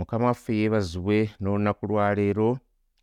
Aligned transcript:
mukama 0.00 0.26
waffe 0.26 0.52
yeebazibwe 0.60 1.18
n'olunaku 1.40 1.82
lwaleero 1.90 2.48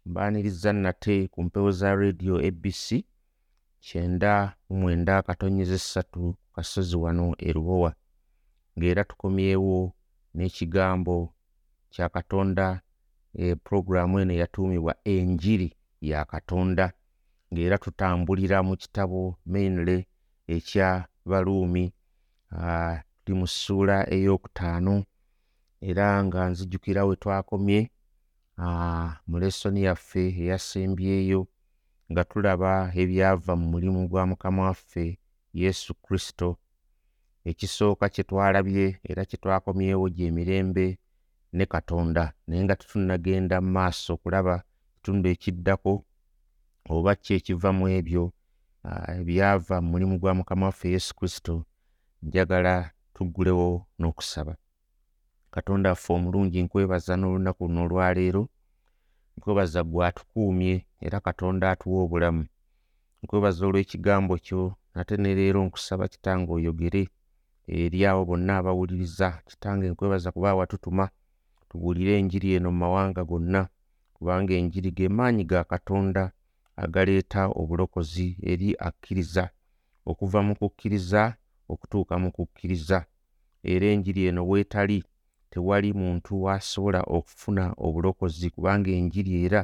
mbaaniriza 0.10 0.74
nate 0.74 1.28
ku 1.34 1.40
mpewo 1.46 1.72
za 1.80 1.90
rediyo 1.96 2.36
abc 2.48 2.86
kyenda 3.86 4.34
mu 4.70 4.76
mwenda 4.82 5.22
katonyeza 5.22 5.76
essatu 5.82 6.36
kasozi 6.56 6.96
wano 7.04 7.36
e 7.38 7.50
lubowa 7.56 7.92
ng'era 8.78 9.04
tukomyewo 9.10 9.94
n'ekigambo 10.36 11.18
kya 11.94 12.10
katonda 12.16 12.82
e 13.34 13.56
puroguraamu 13.64 14.16
eno 14.20 14.34
eyatuumibwa 14.34 14.94
enjiri 15.14 15.70
ya 16.02 16.26
katonda 16.26 16.86
ng'era 17.54 17.78
tutambulira 17.78 18.58
mu 18.68 18.74
kitabo 18.82 19.22
mainly 19.46 19.98
ekya 20.56 20.90
baluumi 21.30 21.86
tuli 23.24 23.34
mu 23.40 23.48
ssuula 23.48 23.98
ey'okutaano 24.16 24.96
era 25.82 26.24
nga 26.24 26.50
nzijukira 26.50 27.06
we 27.06 27.16
twakomye 27.16 27.80
mu 29.28 29.36
lesoni 29.42 29.82
yaffe 29.88 30.24
eyasembyeyo 30.42 31.42
nga 32.12 32.24
tulaba 32.30 32.72
ebyava 33.02 33.54
mu 33.60 33.66
mulimu 33.74 34.08
gwa 34.10 34.24
mukama 34.26 34.62
waffe 34.68 35.20
yesu 35.54 35.94
kristo. 35.94 36.58
Ekisooka 37.50 38.10
kye 38.10 38.24
twalabye 38.24 38.86
era 39.10 39.22
kye 39.30 39.38
twakomyewo 39.38 40.06
gy'emirembe 40.16 40.86
ne 41.54 41.66
katonda 41.66 42.34
naye 42.48 42.64
nga 42.64 42.76
tetunnagenda 42.76 43.62
mu 43.62 43.70
maaso 43.78 44.14
okulaba 44.14 44.56
ekitundu 44.96 45.28
ekiddako 45.30 45.94
oba 46.90 47.16
ki 47.16 47.32
ekiva 47.38 47.70
mu 47.78 47.86
ebyo 47.98 48.24
ebyava 49.20 49.76
mu 49.82 49.88
mulimu 49.92 50.16
gwa 50.20 50.34
mukama 50.40 50.66
waffe 50.66 50.88
yesu 50.96 51.12
kristo 51.16 51.54
njagala 52.24 52.92
tuggulewo 53.14 53.88
n'okusaba 54.00 54.54
katonda 55.58 55.90
waffe 55.90 56.14
omulungi 56.14 56.60
nkwebaza 56.64 57.14
n'olunaku 57.18 57.62
luno 57.68 57.82
olwaleero 57.86 58.44
nkwebaza 59.38 59.82
gwe 59.90 60.02
atukuumye 60.10 60.76
era 61.06 61.18
katonda 61.28 61.66
atuwa 61.74 62.00
obulamu. 62.06 62.44
Nkwebaza 63.24 63.62
olw'ekigambo 63.68 64.34
kyo 64.46 64.62
ate 65.00 65.16
ne 65.18 65.32
leero 65.38 65.60
nkusaba 65.66 66.06
kitange 66.14 66.50
oyogere 66.58 67.04
eri 67.82 68.00
abo 68.10 68.22
bonna 68.30 68.52
abawuliriza. 68.60 69.30
Kitange 69.50 69.86
nkwebaza 69.90 70.30
kuba 70.36 70.56
watutuma 70.60 71.06
tubuulire 71.70 72.14
enjiri 72.20 72.48
eno 72.56 72.70
mu 72.72 72.78
mawanga 72.84 73.24
gonna 73.30 73.62
kubanga 74.16 74.54
enjiri 74.60 74.90
ge 74.98 75.08
maanyi 75.18 75.44
ga 75.52 75.64
katonda 75.72 76.24
agaleeta 76.84 77.42
obulokozi 77.60 78.28
eri 78.52 78.70
akkiriza 78.88 79.46
okuva 80.10 80.40
mu 80.48 80.54
kukkiriza 80.60 81.22
okutuuka 81.72 82.14
mu 82.22 82.30
kukkiriza. 82.36 83.00
Era 83.72 83.86
enjiri 83.94 84.22
eno 84.30 84.42
weetali 84.50 85.00
tewali 85.52 85.90
muntu 85.94 86.34
asobola 86.50 87.02
okufuna 87.18 87.64
obulokozi 87.86 88.50
kubanga 88.56 88.90
enjiri 89.00 89.32
era 89.46 89.62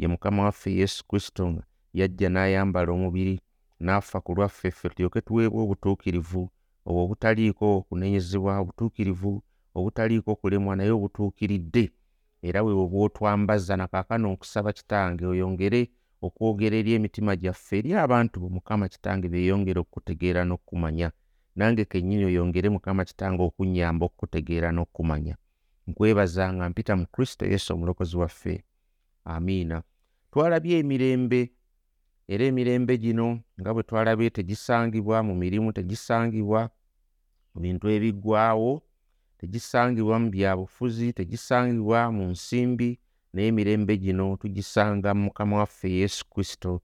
ye 0.00 0.06
mukama 0.12 0.40
waffe 0.46 0.70
yesu 0.80 1.00
kristo 1.08 1.42
nga 1.50 1.62
yajja 1.98 2.28
n'ayambala 2.30 2.90
omubiri 2.96 3.36
n'afa 3.84 4.18
ku 4.24 4.30
lwaffe 4.36 4.70
ffe 4.70 4.88
tulyoke 4.88 5.20
tuweebwe 5.26 5.60
obutuukirivu 5.64 6.42
obwo 6.86 7.00
obutaliiko 7.04 7.66
kunenyezebwa 7.88 8.52
obutuukirivu 8.62 9.32
obutaliiko 9.78 10.30
kulemwa 10.40 10.76
naye 10.76 10.90
obutuukiridde. 10.98 11.84
Era 12.46 12.58
bwe 12.62 12.74
bwe 12.74 12.86
bw'otwambaza 12.92 13.74
na 13.76 13.86
kaakano 13.92 14.26
nkusaba 14.32 14.70
kitange 14.78 15.24
oyongere 15.32 15.80
okwogera 16.26 16.76
eri 16.80 16.90
emitima 16.96 17.32
gyaffe 17.42 17.74
eri 17.78 17.90
abantu 18.04 18.34
bo 18.42 18.48
mukama 18.56 18.84
kitange 18.92 19.26
beeyongere 19.32 19.78
okukutegeera 19.80 20.40
n'okkumanya 20.44 21.08
nange 21.56 21.84
kennyini 21.84 22.24
oyongere 22.24 22.68
mukama 22.68 23.04
kitange 23.04 23.42
okunnyamba 23.42 24.06
okukutegeera 24.06 24.68
n'okkumanya 24.72 25.36
nkwebaza 25.86 26.52
nga 26.54 26.64
mpita 26.70 26.96
mu 26.96 27.06
kristo 27.06 27.46
yesu 27.46 27.74
omulokozi 27.74 28.16
waffe. 28.16 28.64
Amiina. 29.24 29.82
Twalabye 30.30 30.78
emirembe 30.78 31.40
era 32.28 32.44
emirembe 32.44 32.98
gino 32.98 33.40
nga 33.60 33.70
bwe 33.74 33.82
twalabye 33.82 34.30
tegisangibwa 34.30 35.22
mu 35.22 35.34
mirimu 35.34 35.72
tegisangibwa 35.72 36.70
mu 37.54 37.58
bintu 37.60 37.86
ebiggwaawo 37.88 38.82
tegisangibwa 39.38 40.18
mu 40.18 40.28
byabufuzi 40.34 41.12
tegisangibwa 41.12 42.10
mu 42.16 42.24
nsimbi 42.34 42.98
naye 43.32 43.48
emirembe 43.48 43.96
gino 43.96 44.36
tugisanga 44.40 45.14
mu 45.14 45.22
mukama 45.28 45.56
waffe 45.60 45.88
yesu 45.90 46.24
kristo. 46.32 46.80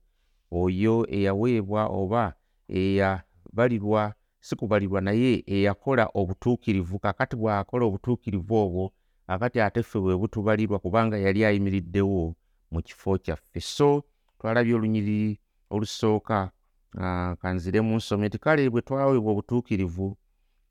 Oyo 0.51 0.95
eyaweebwa 1.09 1.85
oba 1.87 2.33
eyabalirwa 2.69 4.13
si 4.41 4.55
kubalirwa 4.55 5.01
naye 5.01 5.43
eyakola 5.47 6.09
obutuukirivu 6.19 6.99
kakati 6.99 7.35
bw'akola 7.35 7.83
obutuukirivu 7.85 8.55
obwo 8.63 8.83
akati 9.27 9.57
ate 9.61 9.83
ffe 9.83 9.99
bwe 9.99 10.17
butubalirwa 10.17 10.79
kubanga 10.79 11.17
yali 11.17 11.45
ayimiriddewo 11.45 12.35
mu 12.71 12.79
kifo 12.81 13.17
kyaffe. 13.17 13.59
So 13.59 14.03
twalabye 14.39 14.73
olunyiriri 14.75 15.39
olusooka 15.69 16.51
ah, 16.97 17.35
kanziremu 17.41 17.95
nsome 17.95 18.29
ti 18.29 18.37
kale 18.37 18.69
bwe 18.69 18.81
twaweebwa 18.81 19.31
obutuukirivu 19.31 20.17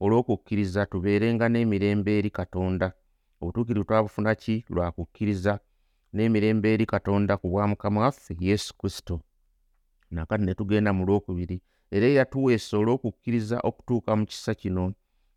olw'okukkiriza 0.01 0.87
tubeerenga 0.87 1.47
n'emirembe 1.49 2.19
eri 2.19 2.31
katonda. 2.31 2.93
Obutuukirivu 3.41 3.85
twabufuna 3.87 4.35
ki? 4.35 4.65
Lwa 4.69 4.93
kukkiriza 4.93 5.61
n'emirembe 6.15 6.75
eri 6.75 6.87
katonda 6.87 7.37
ku 7.37 7.47
bwa 7.49 7.69
mukama 7.71 8.01
waffe 8.01 8.37
yesu 8.41 8.75
kristo. 8.79 9.21
Nakati 10.11 10.45
ne 10.45 10.55
tugenda 10.55 10.91
mu 10.93 11.07
lwokubiri 11.07 11.63
era 11.91 12.07
eyatuweesa 12.07 12.79
olw'okukkiriza 12.81 13.57
okutuuka 13.69 14.11
mu 14.19 14.25
kisa 14.31 14.53
kino 14.55 14.85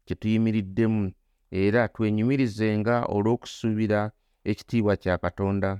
kye 0.06 0.16
tuyimiriddemu 0.22 1.03
era 1.52 1.81
twenyumirizenga 1.94 2.96
olw'okusuubira 3.16 4.02
ekitiibwa 4.50 4.94
kya 5.02 5.18
katonda. 5.24 5.72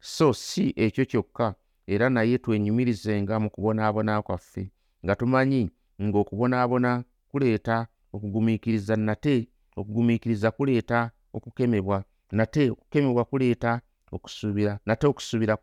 So 0.00 0.32
si 0.32 0.64
ekyo 0.84 1.04
kyokka 1.10 1.46
era 1.86 2.06
naye 2.10 2.38
twenyumirizenga 2.38 3.34
mu 3.42 3.48
kubonaabona 3.54 4.22
kwaffe 4.26 4.64
nga 5.04 5.14
tumanyi 5.16 5.62
ng'okubonaabona 6.02 6.90
kuleeta 7.30 7.76
okugumiikiriza 8.14 8.96
nate 8.96 9.36
okugumiikiriza 9.76 10.48
kuleeta 10.50 11.10
okukemebwa 11.36 11.98
nate 12.32 12.70
okukemebwa 12.70 13.24
kuleeta 13.24 13.80
okusuubira 14.12 14.72
nate 14.86 15.06
okusuubira 15.06 15.54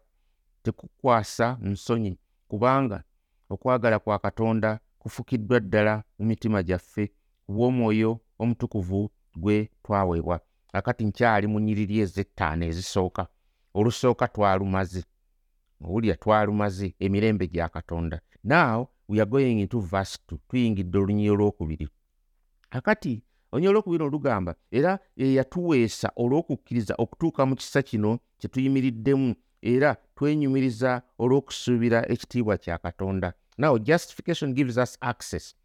tekukwasa 0.63 1.57
nsonyi 1.61 2.13
kubanga 2.49 3.03
okwagala 3.49 3.99
kwa 3.99 4.19
katonda 4.19 4.79
kufukiddwa 4.99 5.59
ddala 5.59 6.03
mu 6.19 6.25
mitima 6.25 6.63
gyaffe 6.63 7.07
ku 7.45 7.51
bw'omwoyo 7.53 8.19
omutukuvu 8.39 9.11
gwe 9.35 9.69
twaweebwa. 9.83 10.39
Akati 10.73 11.05
nkyali 11.05 11.47
mu 11.47 11.59
nnyiriri 11.59 11.99
ez'ettaano 12.03 12.65
ezisooka 12.65 13.27
olusooka 13.77 14.27
twalumaze 14.27 15.03
owulira 15.83 16.15
twalumaze 16.15 16.95
emirembe 16.99 17.47
gya 17.47 17.69
katonda. 17.69 18.17
Now 18.43 18.89
we 19.07 19.19
are 19.21 19.29
going 19.29 19.59
into 19.59 19.79
verse 19.79 20.17
2 20.27 20.37
tuyingidde 20.49 20.97
olunyiri 20.97 21.29
olwokubiri. 21.29 21.87
Akati 22.71 23.23
olunyiri 23.51 23.69
olwokubiri 23.69 24.03
olugamba 24.03 24.55
era 24.71 24.99
eyatuweesa 25.17 26.11
olw'okukkiriza 26.15 26.93
okutuuka 26.97 27.45
mu 27.45 27.55
kisa 27.55 27.81
kino 27.81 28.19
kye 28.39 28.49
tuyimiriddemu 28.49 29.35
era 29.61 29.95
twenyumiriza 30.15 31.01
olw'okusuubira 31.19 31.99
ekitiibwa 32.13 32.57
kya 32.57 32.77
katonda. 32.77 33.33
Now 33.57 33.77
justification 33.77 34.53
gives 34.53 34.77
us 34.77 34.97
access. 35.01 35.55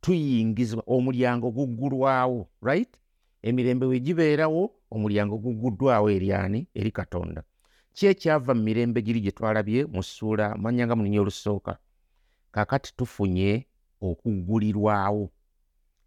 Tuyingizibwa 0.00 0.84
omulyango 0.86 1.50
guggulwawo 1.50 2.48
right? 2.62 2.96
Emirembe 3.42 3.86
we 3.86 4.00
gibeerawo 4.00 4.70
omulyango 4.90 5.38
gugguddwawo 5.38 6.10
eri 6.10 6.32
ani? 6.32 6.66
Eri 6.74 6.90
katonda. 6.90 7.42
Ki 7.92 8.06
ekyava 8.06 8.54
mu 8.54 8.62
mirembe 8.62 9.02
giri 9.02 9.20
gye 9.20 9.30
twalabye 9.30 9.84
mu 9.84 10.02
ssuula 10.02 10.56
manyanga 10.56 10.96
mulinya 10.96 11.20
olusooka? 11.20 11.78
Kakati 12.52 12.96
tufunye 12.96 13.66
okuggulirwawo. 14.00 15.30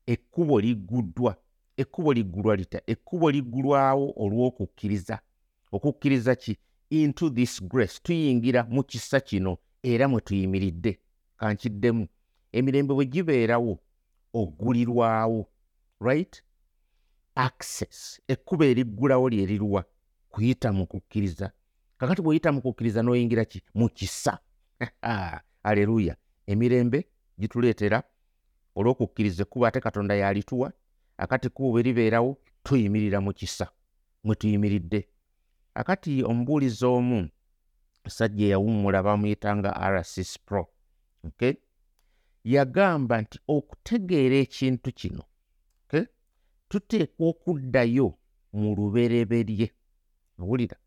Ekkubo 0.08 0.60
ligguddwa 0.62 1.36
ekkubo 1.78 2.14
liggulwa 2.14 2.56
lita 2.56 2.82
ekkubo 2.88 3.32
liggulwawo 3.32 4.14
olw'okukkiriza. 4.18 5.20
Okukkiriza 5.72 6.36
ki 6.36 6.58
into 6.90 7.30
this 7.30 7.64
grace 7.64 8.00
tuyingira 8.04 8.64
mu 8.64 8.84
kisa 8.84 9.20
kino 9.20 9.58
era 9.84 10.08
mwe 10.08 10.22
tuyimiridde. 10.22 11.00
Kankiddemu 11.38 12.08
emirembe 12.52 12.94
bwe 12.94 13.06
gibeerawo 13.06 13.80
oggulirwawo 14.34 15.48
right? 16.00 16.44
Access 17.36 18.22
ekkubo 18.28 18.64
eriggulawo 18.64 19.30
lyeriruwa 19.30 19.86
kuyita 20.30 20.74
mu 20.74 20.88
kukkiriza. 20.88 21.52
Kakati 21.98 22.22
bw'oyita 22.22 22.52
mu 22.52 22.62
kukkiriza 22.62 23.02
n'oyingira 23.02 23.46
ki? 23.46 23.62
Mu 23.74 23.90
kisa. 23.90 24.40
Aleluya 25.64 26.16
emirembe 26.48 27.06
gituleetera 27.40 28.04
olw'okukkiriza 28.76 29.44
ekkubo 29.44 29.66
ate 29.66 29.80
katonda 29.80 30.16
yalituwa 30.16 30.72
akati 31.18 31.48
ekkubo 31.48 31.72
bwe 31.72 31.84
libeerawo 31.84 32.38
tuyimirira 32.64 33.22
mu 33.22 33.34
kisa. 33.34 33.68
Mwe 34.24 34.36
tuyimiridde 34.36 35.08
akati 35.80 36.24
omubuulizi 36.30 36.86
omu 36.86 37.20
musajja 38.04 38.46
eyawummula 38.46 39.00
bamuyitanga 39.06 39.72
rcs 39.94 40.32
pro 40.46 40.64
okay? 41.28 41.54
yagamba 42.54 43.16
nti 43.22 43.38
okutegeera 43.56 44.38
ekintu 44.46 44.90
kino 45.00 45.24
okay? 45.84 46.06
tuteekwa 46.70 47.24
okuddayo 47.32 48.08
mu 48.60 48.70
lubereberye 48.78 49.68
owulira 50.42 50.78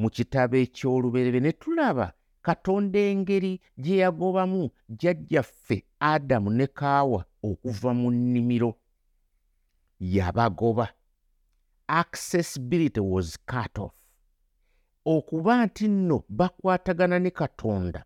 mu 0.00 0.08
kitabo 0.16 0.56
eky'oluberebe 0.64 1.40
ne 1.42 1.52
tulaba 1.60 2.06
katonda 2.46 2.98
engeri 3.10 3.52
gye 3.82 3.96
yagobamu 4.02 4.62
jjajjaffe 4.88 5.76
adamu 6.10 6.50
ne 6.58 6.66
kaawa 6.78 7.20
okuva 7.48 7.90
mu 8.00 8.08
nnimiro 8.16 8.70
yabagoba 10.14 10.86
accessibility 12.00 13.00
was 13.00 13.30
cut 13.50 13.78
off 13.78 13.97
okuba 15.04 15.66
nti 15.66 15.88
nno 15.88 16.24
bakwatagana 16.28 17.18
ne 17.18 17.30
katonda 17.30 18.04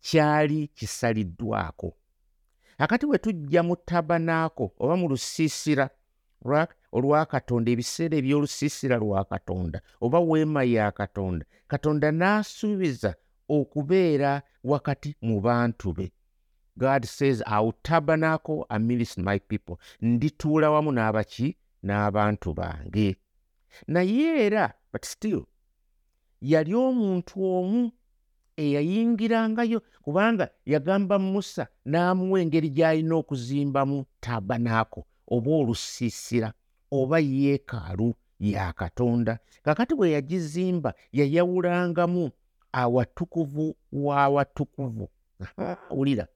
kyali 0.00 0.68
kisaliddwako. 0.68 1.96
Akati 2.78 3.06
bwe 3.06 3.18
tujja 3.18 3.62
mu 3.62 3.76
tabanaako 3.76 4.72
oba 4.78 4.96
mu 4.96 5.08
lusiisira 5.08 5.90
olwa 6.92 7.26
katonda 7.26 7.70
ebiseera 7.70 8.16
eby'olusiisira 8.20 8.96
lwa 9.02 9.24
katonda 9.24 9.78
oba 10.04 10.18
weema 10.20 10.62
ya 10.64 10.90
katonda 10.90 11.44
katonda 11.68 12.08
n'asuubiza 12.10 13.14
okubeera 13.56 14.42
wakati 14.64 15.10
mu 15.26 15.40
bantu 15.40 15.92
be. 15.96 16.06
God 16.76 17.04
says 17.04 17.42
iw 17.46 17.72
tabernacle 17.82 18.66
amidst 18.68 19.18
my 19.18 19.38
people. 19.38 19.76
Ndituula 20.00 20.70
wamu 20.70 20.92
n'abaki 20.92 21.56
n'abantu 21.82 22.54
bange. 22.54 23.16
Naye 23.86 24.46
era 24.46 24.74
but 24.92 25.04
still 25.04 25.46
yali 26.50 26.74
omuntu 26.74 27.34
omu 27.56 27.80
eyayingirangayo 28.62 29.78
kubanga 30.04 30.44
yagamba 30.72 31.16
musa 31.18 31.64
n'amuwa 31.90 32.40
engeri 32.42 32.68
gy'alina 32.76 33.14
okuzimbamu 33.20 34.04
tabanaako 34.20 35.00
oba 35.34 35.50
olusiisira 35.60 36.48
oba 36.98 37.18
yeekaalu 37.18 38.14
ya 38.40 38.72
katonda. 38.72 39.38
Kakati 39.62 39.94
bwe 39.94 40.10
yagizimba 40.10 40.94
yayawulangamu 41.12 42.30
awatukuvu 42.72 43.76
w'awatukuvu 43.92 45.08
wulira. 45.90 46.26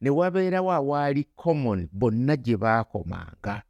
Ne 0.00 0.10
wabeerawo 0.10 0.72
awaali 0.72 1.24
common 1.36 1.88
bonna 1.92 2.36
gye 2.36 2.56
baakomanga. 2.56 3.62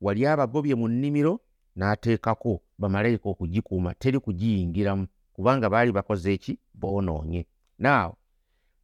Wali 0.00 0.26
abagobye 0.26 0.74
mu 0.74 0.88
nnimiro 0.88 1.40
n'ateekako 1.76 2.60
bamalayika 2.78 3.28
okugikuuma 3.28 3.94
teri 3.94 4.18
kugiyingiramu 4.20 5.06
kubanga 5.32 5.70
baali 5.70 5.92
bakoze 5.92 6.32
eki? 6.34 6.58
Boonoonye. 6.74 7.46
Naawe 7.78 8.14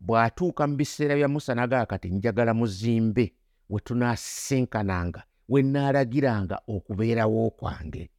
bw'atuuka 0.01 0.67
mu 0.67 0.77
biseera 0.77 1.17
bya 1.17 1.29
musa 1.29 1.55
nagaa 1.55 1.87
kati 1.87 2.09
njagala 2.11 2.55
muzimbe 2.55 3.33
we 3.71 3.81
tunaasenkananga 3.81 5.23
we 5.49 5.63
naalagiranga 5.63 6.61
okubeerawo 6.69 7.51
kwange. 7.51 8.11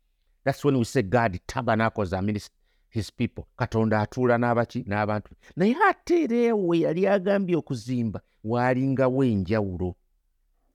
Thats 0.44 0.66
when 0.66 0.76
we 0.76 0.86
say 0.86 1.04
god 1.04 1.40
tabernacles 1.46 2.14
amid 2.14 2.42
his 2.90 3.12
people. 3.12 3.44
Katonda 3.58 4.02
atuula 4.02 4.38
n'abaki 4.38 4.84
n'abantu. 4.88 5.36
Naye 5.56 5.76
ate 5.90 6.24
era 6.24 6.56
we 6.56 6.80
yali 6.80 7.08
agambye 7.08 7.56
okuzimba 7.56 8.22
waalingawo 8.44 9.24
enjawulo 9.24 9.96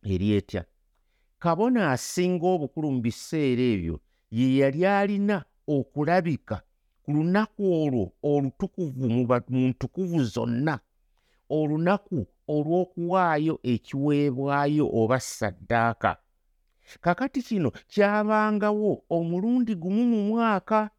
eri 0.03 0.33
etya 0.33 0.65
kabona 1.43 1.91
asinga 1.91 2.47
obukulu 2.55 2.89
mu 2.94 3.00
biseera 3.06 3.65
ebyo 3.75 3.97
ye 4.31 4.47
yali 4.59 4.81
alina 4.87 5.37
okulabika 5.75 6.56
ku 7.03 7.09
lunaku 7.15 7.62
olwo 7.83 8.05
olutukuvu 8.31 9.05
mu 9.50 9.61
ntukuvu 9.71 10.19
zonna. 10.35 10.75
Olunaku 11.59 12.19
olw'okuwaayo 12.55 13.55
ekiweebwayo 13.73 14.87
oba 15.00 15.19
saddaaka 15.21 16.12
kakati 17.05 17.41
kino 17.49 17.71
kyabangawo 17.93 18.93
omulundi 19.17 19.75
gumu 19.83 20.03
mu 20.12 20.21
mwaka. 20.29 20.91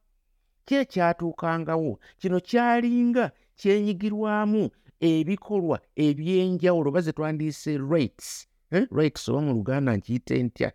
Kyekyatuukangawo 0.67 1.99
kino 2.19 2.37
kyalinga 2.49 3.31
kyenyigirwamu 3.59 4.63
ebikolwa 4.99 5.77
eby'enjawulo 6.05 6.91
baze 6.95 7.11
twandiise 7.15 7.71
rates 7.91 8.47
eh? 8.73 8.87
rates 8.91 9.29
oba 9.29 9.41
mu 9.41 9.53
luganda 9.53 9.91
nkiyite 9.97 10.43
ntya 10.43 10.71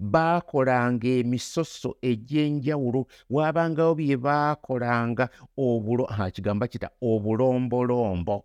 baakolanga 0.00 1.08
emisoso 1.20 1.96
egy'enjawulo. 2.02 3.06
Waabangawo 3.30 3.94
bye 3.94 4.16
baakolanga 4.16 5.28
kigamba 6.32 6.68
kita 6.68 6.88
obulombolombo. 7.02 8.44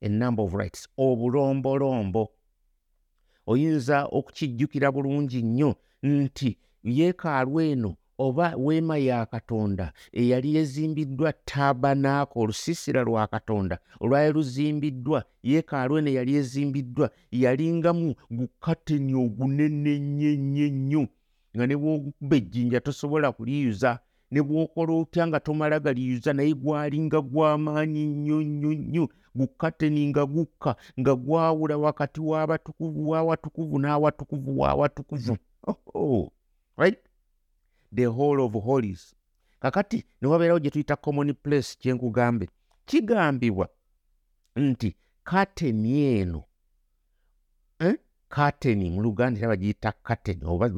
Enumber 0.00 0.44
of 0.44 0.54
rights 0.54 0.88
obulombolombo. 0.96 2.32
Oyinza 3.46 4.06
okukijjukira 4.06 4.92
bulungi 4.92 5.42
nnyo 5.42 5.74
nti 6.02 6.58
yeekaalu 6.84 7.60
eno 7.60 7.96
oba 8.26 8.46
weema 8.64 8.96
ya 9.08 9.26
katonda 9.26 9.86
eyali 10.20 10.50
ezimbiddwa 10.60 11.32
tabanaako 11.50 12.40
olusiisira 12.40 13.00
lwa 13.08 13.26
katonda 13.34 13.76
olwali 14.02 14.32
luzimbiddwa 14.36 15.18
yeekaalu 15.50 15.92
eno 15.98 16.10
eyali 16.10 16.32
ezimbiddwa 16.40 17.06
yalingamu 17.42 18.08
gukateni 18.36 19.14
ogunene 19.24 19.92
nnyo 19.98 20.32
nnyo 20.42 20.68
nnyo 20.76 21.02
nga 21.56 21.64
ne 21.66 21.76
bwogukuba 21.80 22.36
ejjinja 22.40 22.80
tosobola 22.86 23.28
kuliyuza 23.36 23.90
ne 24.32 24.40
bwokola 24.42 24.92
otya 25.00 25.26
nga 25.26 25.40
tomala 25.40 25.76
galiyuza 25.84 26.32
naye 26.32 26.54
gwalinga 26.62 27.20
gw'amaanyi 27.30 28.02
nnyo 28.06 28.38
nnyo 28.42 28.72
nnyo 28.74 29.04
gukateni 29.38 30.02
nga 30.10 30.26
gukka 30.26 30.76
nga 31.00 31.12
gwawula 31.24 31.76
wakati 31.76 32.20
w'abatukuvu 32.20 33.00
w'awatukuvu 33.10 33.78
n'awatukuvu 33.78 34.50
w'awatukuvu 34.60 35.36
right 36.76 36.98
the 37.94 38.04
whole 38.06 38.44
of 38.44 38.52
holies. 38.52 39.14
Kakati 39.60 40.04
ne 40.20 40.28
wabeerawo 40.28 40.60
gye 40.60 40.70
tuyita 40.70 40.96
common 40.96 41.34
place 41.34 41.76
kyenkugambe 41.78 42.48
kigambibwa 42.84 43.68
nti 44.56 44.96
kateni 45.24 46.00
eno 46.20 46.44
eh? 47.78 47.94
kateni 48.28 48.90
mu 48.90 49.02
luganda 49.02 49.38
era 49.40 49.48
bagiyita 49.48 49.92
kateni 50.02 50.40
oba 50.44 50.70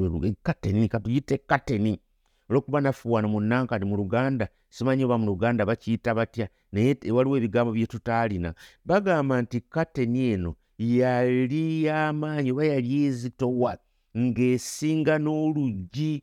kateni 0.43 0.89
katuyite 0.89 1.39
kateni 1.39 2.01
olwokuba 2.49 2.81
naffe 2.81 3.09
wano 3.09 3.29
mu 3.29 3.41
nankani 3.41 3.85
mu 3.85 3.97
luganda 3.97 4.49
simanyi 4.69 5.05
oba 5.05 5.19
mu 5.19 5.27
luganda 5.27 5.67
bakiyita 5.67 6.15
batya 6.15 6.49
naye 6.73 6.97
waliwo 7.13 7.37
ebigambo 7.37 7.73
bye 7.73 7.87
tutaalina. 7.87 8.55
Bagamba 8.85 9.43
nti 9.43 9.61
kateni 9.61 10.21
eno 10.33 10.55
yali 10.79 11.85
y'amaanyi 11.85 12.51
oba 12.53 12.65
yali 12.65 13.05
ezitowa 13.07 13.79
ng'esinga 14.19 15.19
n'oluggi 15.19 16.23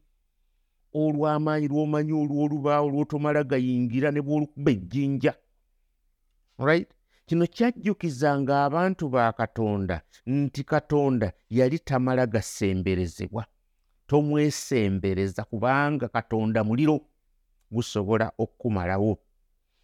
olw'amaanyi 0.94 1.68
lw'omanyi 1.68 2.14
olw'olubaawo 2.22 2.88
lw'otomala 2.90 3.44
gayingira 3.44 4.12
ne 4.12 4.22
bw'olukuba 4.22 4.72
ejjinja. 4.72 5.34
Right? 6.58 6.90
Kino 7.26 7.46
kyajjukizanga 7.48 8.64
abantu 8.66 9.10
ba 9.10 9.32
katonda 9.32 10.02
nti 10.26 10.64
katonda 10.64 11.34
yali 11.50 11.80
tamala 11.80 12.26
gasemberezebwa. 12.28 13.46
Tomwesembereza 14.08 15.44
kubanga 15.44 16.08
katonda 16.08 16.64
muliro 16.64 17.00
gusobola 17.72 18.32
okkumalawo. 18.38 19.18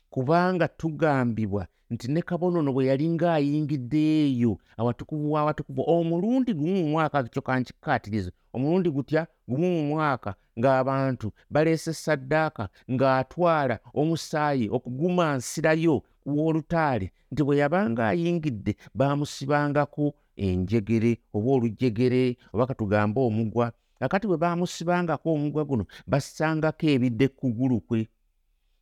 Kubanga 0.10 0.68
tugambibwa 0.68 1.68
nti 1.90 2.12
ne 2.12 2.22
kabonono 2.22 2.74
bwe 2.74 2.86
yali 2.90 3.06
ng'ayingidde 3.10 4.02
eyo 4.28 4.52
awatukuvu 4.80 5.26
w'awatukuvu 5.34 5.82
omulundi 5.96 6.52
gumu 6.54 6.76
mu 6.84 6.88
mwaka 6.92 7.24
kyo 7.24 7.42
kankikkaatiriza 7.48 8.32
omulundi 8.56 8.90
gutya 8.96 9.22
gumu 9.48 9.68
mu 9.76 9.84
mwaka 9.92 10.36
ng'abantu 10.60 11.28
baleese 11.54 11.94
saddaaka 11.94 12.64
ng'atwala 12.94 13.76
omusaayi 14.00 14.66
okugumansirayo 14.76 15.96
w'olutaale 16.36 17.08
nti 17.32 17.42
bwe 17.44 17.58
yabanga 17.62 18.04
ayingidde 18.12 18.72
baamusibangako 18.98 20.06
enjegere 20.46 21.12
oba 21.36 21.50
olujegere 21.56 22.24
oba 22.54 22.68
katugambe 22.70 23.20
omugwa 23.30 23.68
akati 24.06 24.26
bwe 24.28 24.38
baamusibangako 24.44 25.28
omugwa 25.36 25.64
guno 25.70 25.84
bassangako 26.12 26.86
ebidde 26.94 27.28
kkugulu 27.30 27.80
kwe 27.88 28.00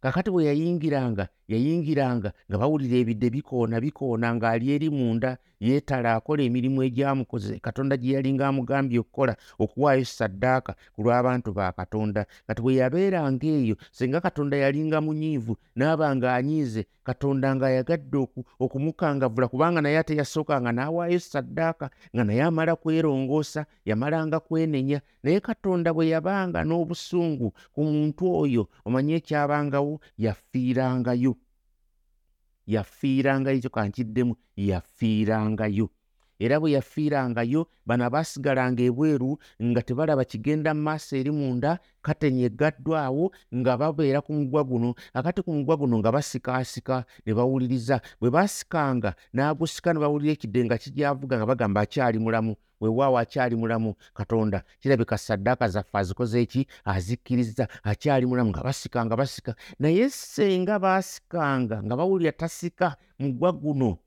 kakati 0.02 0.30
bwe 0.32 0.46
yayingiranga 0.50 1.26
yayingiranga 1.52 2.30
nga 2.48 2.58
bawulira 2.58 2.98
ebidde 3.02 3.28
bikoona 3.36 3.76
bikoona 3.84 4.28
ng'ali 4.36 4.66
eri 4.76 4.90
munda 4.90 5.38
yeetala 5.60 6.16
akola 6.16 6.44
emirimu 6.44 6.84
egyamukoze 6.84 7.60
katonda 7.60 7.98
gye 7.98 8.14
yalinga 8.16 8.48
amugambye 8.48 9.00
okukola 9.00 9.34
okuwaayo 9.60 10.06
saddaaka 10.06 10.76
ku 10.94 11.00
lw'abantu 11.04 11.50
ba 11.54 11.72
katonda. 11.72 12.26
Kati 12.48 12.62
bwe 12.62 12.76
yabeeranga 12.82 13.48
eyo 13.48 13.76
singa 13.92 14.20
katonda 14.22 14.58
yalinga 14.58 15.02
munyiivu 15.02 15.56
naaba 15.76 16.12
ng'anyiize 16.16 16.86
katonda 17.08 17.56
ng'ayagadde 17.56 18.18
okumukangavula 18.60 19.48
kubanga 19.48 19.80
naye 19.82 19.98
ate 19.98 20.14
yasookanga 20.20 20.72
n'awaayo 20.74 21.20
saddaaka 21.20 21.90
nga 22.14 22.24
naye 22.24 22.42
amala 22.44 22.76
kwerongoosa 22.76 23.66
yamalanga 23.86 24.40
kwenenya. 24.40 25.00
Naye 25.24 25.40
katonda 25.40 25.94
bwe 25.94 26.10
yabanga 26.14 26.60
n'obusungu 26.68 27.54
ku 27.74 27.82
muntu 27.84 28.24
oyo 28.44 28.64
omanye 28.86 29.16
ekyabangawo 29.20 30.02
yafiirangayo 30.18 31.35
yafiirangayo 32.68 33.58
ekyo 33.58 33.70
kankiddemu 33.70 34.34
yafiirangayo. 34.56 35.90
Era 36.40 36.60
bwe 36.60 36.72
yafiirangayo 36.76 37.68
bano 37.88 38.04
abaasigalanga 38.06 38.84
ebweru 38.84 39.40
nga 39.64 39.82
tebalaba 39.82 40.28
kigenda 40.28 40.76
mu 40.76 40.82
maaso 40.84 41.16
eri 41.16 41.32
munda 41.32 41.80
kateni 42.04 42.44
eggaddwawo 42.44 43.32
nga 43.56 43.78
babeera 43.80 44.20
ku 44.20 44.34
mugwa 44.36 44.64
guno. 44.64 44.90
Akati 45.16 45.40
ku 45.42 45.52
mugwa 45.56 45.78
guno 45.80 45.96
nga 46.04 46.12
basikaasika 46.12 47.06
ne 47.26 47.32
bawuliriza. 47.34 48.02
Bwe 48.20 48.30
baasikanga 48.36 49.16
n'agusika 49.32 49.94
ne 49.96 50.00
bawulira 50.04 50.36
ekidde 50.36 50.60
nga 50.68 50.78
kijyavuga 50.78 51.40
nga 51.40 51.48
bagamba 51.48 51.82
akyali 51.88 52.20
mulamu 52.20 52.56
weewaawo 52.82 53.18
akyali 53.18 53.56
mulamu 53.56 53.96
katonda. 54.14 54.64
Kirabika 54.80 55.18
saddaaka 55.18 55.68
zaffe 55.68 55.98
azikoze 55.98 56.42
eki 56.42 56.68
azikkiriza. 56.86 57.68
Akyali 57.84 58.26
mulamu 58.26 58.50
nga 58.50 58.64
basika 58.64 59.06
nga 59.06 59.16
basika. 59.16 59.56
Naye 59.80 60.10
senga 60.10 60.80
baasikanga 60.80 61.84
nga 61.84 61.96
bawulira 61.96 62.32
tasika 62.32 62.96
mugwa 63.20 63.52
guno 63.52 63.98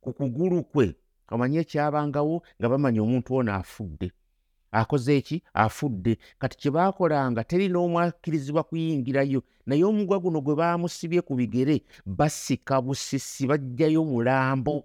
ku 0.00 0.12
kugulu 0.12 0.62
kwe 0.64 0.94
omanyi 1.30 1.58
ekyabangawo 1.58 2.42
nga 2.60 2.68
bamanya 2.68 3.02
omuntu 3.02 3.34
ono 3.34 3.52
afudde. 3.54 4.12
Akoze 4.72 5.16
eki 5.16 5.42
afudde. 5.54 6.18
Kati 6.38 6.56
kye 6.58 6.70
baakolanga 6.70 7.44
teri 7.44 7.68
n'omu 7.68 8.00
akkirizibwa 8.00 8.62
kuyingirayo. 8.62 9.42
Naye 9.66 9.84
omugwa 9.84 10.18
guno 10.18 10.40
gwe 10.40 10.54
baamusibye 10.54 11.20
ku 11.22 11.34
bigere 11.34 11.82
basika 12.06 12.80
busisi 12.80 13.46
bajjayo 13.46 14.04
mulambo 14.04 14.84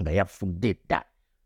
nga 0.00 0.10
yafudde 0.10 0.74
dda 0.74 1.04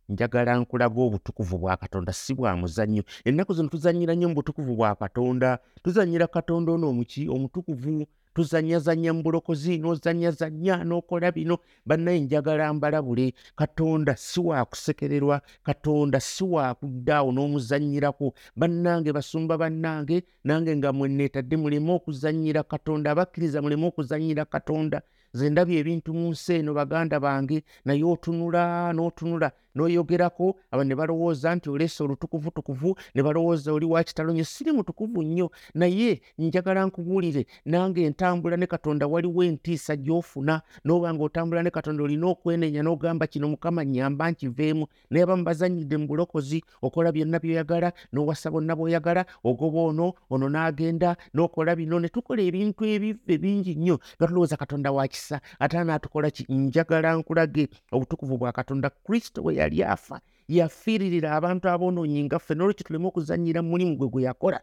njagala 0.09 0.57
nkulaga 0.59 1.01
obutukuvu 1.01 1.59
bwa 1.59 1.77
katonda 1.77 2.13
si 2.13 2.35
bwa 2.35 2.57
muzannyo. 2.57 3.03
Ennaku 3.25 3.55
zino 3.55 3.69
tuzannyira 3.69 4.15
nnyo 4.15 4.29
mu 4.29 4.35
butukuvu 4.35 4.75
bwa 4.77 4.95
katonda. 4.95 5.59
Tuzannyira 5.83 6.27
katonda 6.27 6.73
ono 6.73 6.89
omuki 6.89 7.29
omutukuvu. 7.29 8.07
Tuzannyazannya 8.35 9.13
mu 9.17 9.23
bulokozi 9.23 9.79
n'ozannyazannya 9.81 10.85
n'okola 10.85 11.33
bino. 11.33 11.59
Bannaye 11.87 12.21
njagala 12.21 12.73
mbalabule. 12.75 13.33
Katonda 13.57 14.17
si 14.17 14.41
wa 14.41 14.65
kusekererwa. 14.65 15.41
Katonda 15.65 16.21
si 16.21 16.45
wa 16.45 16.75
kuddaawo 16.75 17.33
n'omuzannyirako 17.33 18.35
bannange 18.57 19.13
basumba 19.13 19.59
bannange 19.59 20.23
nange 20.45 20.77
nga 20.77 20.93
mwe 20.93 21.09
neetadde 21.09 21.57
muleme 21.57 21.93
okuzannyira 21.93 22.63
katonda 22.63 23.11
abakkiriza 23.11 23.63
muleme 23.63 23.87
okuzannyira 23.87 24.45
katonda. 24.45 25.03
Ze 25.33 25.51
ndabye 25.51 25.79
ebintu 25.81 26.15
mu 26.15 26.31
nsi 26.31 26.53
eno 26.55 26.73
baganda 26.75 27.21
bange 27.21 27.65
naye 27.85 28.05
otunula 28.05 28.93
n'otunula 28.93 29.53
n'oyogerako 29.77 30.57
aba 30.71 30.85
ne 30.85 30.95
balowooza 30.95 31.55
nti 31.55 31.71
oleese 31.71 32.03
olutukuvutukuvu 32.05 32.97
ne 33.15 33.23
balowooza 33.23 33.73
oli 33.73 33.87
wa 33.87 34.05
kitalo 34.05 34.33
nnyo 34.33 34.45
siri 34.45 34.73
mutukuvu 34.73 35.23
nnyo. 35.23 35.51
Naye 35.75 36.21
njagala 36.39 36.87
nkubuulire 36.87 37.47
nange 37.65 38.05
entambula 38.05 38.57
ne 38.57 38.67
katonda 38.67 39.07
waliwo 39.07 39.45
entiisa 39.45 39.97
gy'ofuna 39.97 40.63
n'oba 40.85 41.15
ng'otambula 41.15 41.63
ne 41.63 41.71
katonda 41.71 42.03
olina 42.05 42.27
okwenenya 42.27 42.83
n'ogamba 42.83 43.27
kino 43.27 43.49
mukama 43.49 43.85
nyamba 43.85 44.31
nkiveemu. 44.31 44.87
Naye 45.11 45.23
abamu 45.23 45.45
bazannyidde 45.45 45.97
mu 45.97 46.07
bulokozi 46.07 46.63
okola 46.83 47.13
byonna 47.13 47.39
by'oyagala 47.39 47.93
n'owasa 48.13 48.51
bonna 48.51 48.75
bw'oyagala 48.77 49.27
ogoba 49.45 49.81
ono 49.81 50.15
ono 50.31 50.49
n'agenda 50.49 51.17
n'okola 51.35 51.77
bino 51.77 52.01
ne 52.01 52.09
tukola 52.09 52.43
ebintu 52.43 52.85
ebivve 52.85 53.39
bingi 53.39 53.75
nnyo. 53.75 53.99
Nga 54.17 54.27
tulowooza 54.27 54.57
katonda 54.57 54.93
wa 54.93 55.09
kisa 55.09 55.41
ate 55.59 55.79
anaatukola 55.79 56.31
ki 56.31 56.47
njagala 56.49 57.15
nkulage. 57.17 57.69
Obutukuvu 57.93 58.39
bwa 58.39 58.53
katonda 58.53 58.91
kristo 58.91 59.43
bwe 59.43 59.66
yali 59.67 59.83
afa 59.85 60.21
yafiiririra 60.49 61.35
abantu 61.37 61.69
aboonoonyi 61.69 62.25
nga 62.25 62.39
ffe 62.39 62.55
n'olwekyo 62.55 62.85
tuleme 62.87 63.07
okuzannyira 63.11 63.63
mu 63.63 63.71
mulimu 63.71 63.97
gwe 63.99 64.09
gwe 64.09 64.23
yakola. 64.23 64.61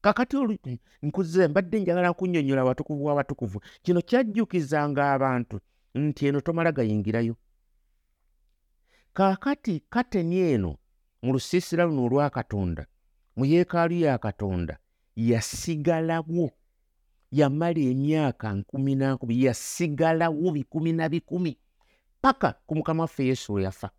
Kakati 0.00 0.36
nkuze 1.02 1.48
mbadde 1.48 1.80
njagala 1.80 2.10
nkunnyonnyola 2.12 2.62
abatukuvu 2.62 3.00
bw'abatukuvu 3.02 3.58
kino 3.82 4.00
kyajjukizanga 4.04 5.12
abantu 5.16 5.56
nti 5.94 6.26
eno 6.26 6.40
tomala 6.40 6.72
gayingirayo. 6.72 7.34
Kaakati 9.12 9.82
kateni 9.90 10.38
eno 10.38 10.76
mu 11.22 11.32
lusiisira 11.32 11.84
luno 11.84 12.04
olwa 12.06 12.30
katonda 12.30 12.86
mu 13.36 13.44
yeekaalu 13.44 13.94
ya 14.06 14.18
katonda 14.18 14.78
yasigalawo 15.16 16.50
yamala 17.30 17.80
emyaka 17.80 18.52
nkumi 18.54 18.94
na 18.94 19.14
nkumi 19.14 19.34
yasigalawo 19.44 20.50
bikumi 20.52 20.92
na 20.92 21.08
bikumi 21.08 21.58
paka 22.22 22.52
ku 22.66 22.74
mukama 22.74 23.02
waffe 23.02 23.26
yesu 23.26 23.52
we 23.54 23.62
yafa 23.62 23.90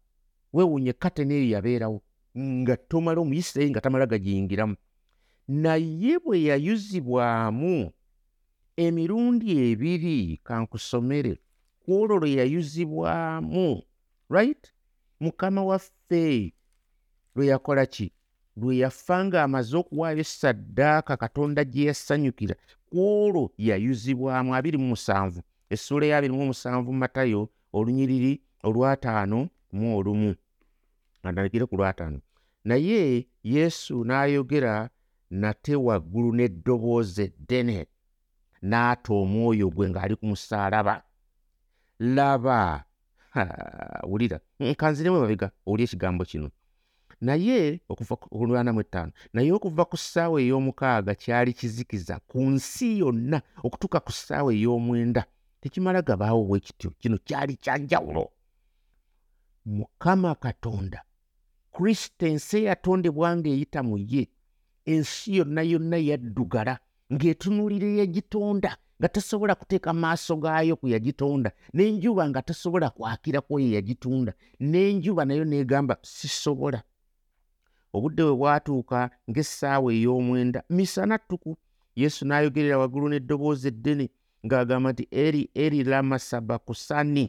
weewuunye 0.54 0.94
kateni 0.94 1.34
eyo 1.34 1.50
yabeerawo 1.56 2.02
nga 2.38 2.78
tomala 2.78 3.22
omuyisirayiri 3.22 3.72
nga 3.72 3.82
tamala 3.82 4.06
gagiyingiramu 4.06 4.76
naye 5.48 6.20
bwe 6.24 6.44
yayuzibwamu 6.50 7.92
emirundi 8.78 9.48
ebiri 9.72 10.40
kankusomere 10.44 11.34
ku 11.82 11.88
olwo 12.02 12.16
lwe 12.22 12.32
yayuzibwamu 12.40 13.82
right? 14.30 14.64
Mukama 15.20 15.64
waffe 15.64 16.54
lwe 17.36 17.46
yakola 17.48 17.86
ki? 17.86 18.12
Lwe 18.58 18.78
yafa 18.78 19.26
ng'amaze 19.26 19.78
okuwaayo 19.78 20.24
saddaaka 20.24 21.18
katonda 21.18 21.64
gye 21.64 21.86
yasanyukira. 21.86 22.56
Ku 22.90 22.98
olwo 23.26 23.52
yayuzibwamu 23.58 24.56
abiri 24.56 24.78
mu 24.78 24.88
musanvu 24.94 25.42
essuula 25.70 26.06
ey'abiri 26.06 26.34
mu 26.34 26.42
omusanvu 26.42 26.94
matayo 26.94 27.50
olunyiriri 27.74 28.42
olwataano 28.64 29.50
mu 29.72 29.98
olumu 29.98 30.32
andagire 31.24 31.66
ku 31.66 31.76
lwataano 31.80 32.20
naye 32.68 33.28
yesu 33.44 34.04
n'ayogera 34.08 34.90
nate 35.42 35.74
waggulu 35.76 36.30
n'eddoboozi 36.36 37.24
eddene 37.28 37.78
n'ata 38.70 39.14
omwoyo 39.22 39.68
gwe 39.76 39.86
ng'ali 39.90 40.14
ku 40.20 40.26
musaalaba 40.32 40.96
laba. 42.16 42.84
Wulira 44.10 44.40
nkanziremu 44.60 45.18
emabega 45.18 45.48
owuli 45.68 45.84
ekigambo 45.84 46.24
kino 46.26 46.50
naye 47.22 47.80
okuva 47.92 48.16
kulwana 48.16 48.74
mu 48.74 48.82
ettaano 48.82 49.12
naye 49.34 49.52
okuva 49.54 49.84
ku 49.86 49.98
ssaawa 49.98 50.38
ey'omukaaga 50.42 51.14
kyali 51.22 51.54
kizikiza 51.54 52.16
ku 52.30 52.40
nsi 52.54 53.00
yonna 53.02 53.38
okutuuka 53.66 54.00
ku 54.06 54.12
ssaawa 54.12 54.50
ey'omwenda 54.54 55.24
tekimala 55.62 56.02
gabaawo 56.02 56.42
bwe 56.50 56.60
kityo 56.66 56.90
kino 57.02 57.18
kyali 57.28 57.54
kyanjawulo 57.64 58.24
mukama 59.70 60.36
katonda. 60.36 61.00
Kristo 61.72 62.26
ensi 62.28 62.58
eyatondebwa 62.58 63.30
ng'eyita 63.38 63.80
mu 63.84 63.98
ye 63.98 64.24
ensi 64.86 65.38
yonna 65.38 65.62
yonna 65.72 65.98
yaddugala 66.10 66.74
ng'etunuulira 67.14 67.88
eyagitonda 67.94 68.72
nga 69.00 69.08
tasobola 69.10 69.56
kuteeka 69.56 69.94
maaso 69.94 70.36
gaayo 70.44 70.76
ku 70.76 70.88
yagitonda 70.88 71.50
n'enjuba 71.74 72.24
nga 72.30 72.42
tasobola 72.42 72.90
kwakira 72.90 73.40
ku 73.42 73.52
oyo 73.56 73.68
yagitunda 73.78 74.32
n'enjuba 74.60 75.26
nayo 75.26 75.46
neegamba 75.46 75.98
sisobola. 76.02 76.84
Obudde 77.94 78.24
bwe 78.24 78.36
bwatuuka 78.36 79.10
ng'essaawa 79.30 79.90
ey'omwenda 79.94 80.60
misana 80.70 81.18
ttuku 81.18 81.58
yesu 81.96 82.26
n'ayogerera 82.26 82.78
waggulu 82.82 83.08
n'eddoboozi 83.10 83.68
eddene 83.72 84.06
ng'agamba 84.46 84.90
nti 84.94 85.04
eri 85.12 85.50
eri 85.64 85.84
lama 85.84 86.20
sabakusani 86.20 87.24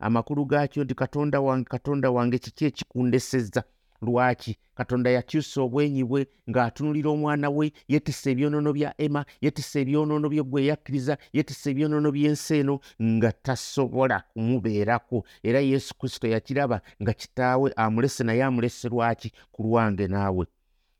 amakulu 0.00 0.44
gaakyo 0.44 0.84
nti 0.84 0.94
katonda 0.94 1.40
wange 1.40 1.64
katonda 1.64 2.10
wange 2.10 2.38
kiki 2.38 2.64
ekikundesezza? 2.64 3.62
Lwaki? 4.02 4.56
Katonda 4.74 5.10
yakyusa 5.10 5.60
obwenyi 5.62 6.04
bwe 6.04 6.26
ng'atunulira 6.50 7.10
omwana 7.10 7.50
we 7.50 7.72
yettisa 7.88 8.30
ebyonoono 8.30 8.70
bya 8.72 8.94
ema 8.98 9.24
yettisa 9.42 9.80
ebyonoono 9.82 10.28
bye 10.30 10.42
gwe 10.42 10.66
yakkiriza 10.70 11.18
yettisa 11.34 11.70
ebyonoono 11.70 12.08
by'ensi 12.14 12.54
eno 12.62 12.78
nga 13.02 13.32
tasobola 13.32 14.22
kumubeerako. 14.32 15.24
Era 15.42 15.60
yesu 15.60 15.94
kristo 15.98 16.26
yakiraba 16.30 16.80
nga 17.02 17.12
kitaawe 17.12 17.72
amulese 17.76 18.22
naye 18.24 18.42
amulese 18.44 18.88
lwaki? 18.88 19.32
Ku 19.52 19.62
lwange 19.62 20.06
naawe. 20.06 20.46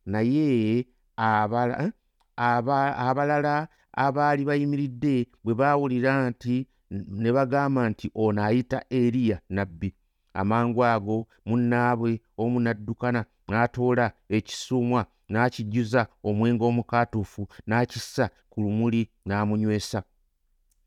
Naye 0.06 0.86
abala 1.16 1.92
abalala 2.36 3.68
abaali 3.92 4.44
bayimiridde 4.44 5.26
bwe 5.44 5.54
baawulira 5.54 6.30
nti 6.30 6.66
ne 6.90 7.32
bagamba 7.32 7.88
nti 7.90 8.10
ono 8.14 8.42
ayita 8.44 8.84
eriya 8.90 9.40
nabbi 9.48 9.94
amangu 10.34 10.84
ago 10.84 11.26
munnaabwe 11.46 12.20
omu 12.38 12.60
n'addukana 12.60 13.24
n'atoola 13.48 14.06
ekisuumwa 14.36 15.06
n'akijjuza 15.30 16.00
omwenge 16.28 16.64
omukaatuufu 16.64 17.42
n'akissa 17.68 18.30
ku 18.50 18.60
lumuli 18.62 19.10
n'amunywesa. 19.26 20.02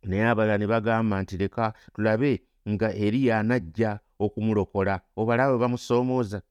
Naye 0.04 0.26
abalala 0.28 0.58
ne 0.58 0.68
bagamba 0.68 1.22
nti 1.22 1.38
leka 1.38 1.74
tulabe 1.94 2.42
nga 2.70 2.88
eriya 3.06 3.40
anajja 3.40 4.00
okumulokola. 4.20 5.02
Obalaawe 5.16 5.58
bamusoomooza 5.58 6.42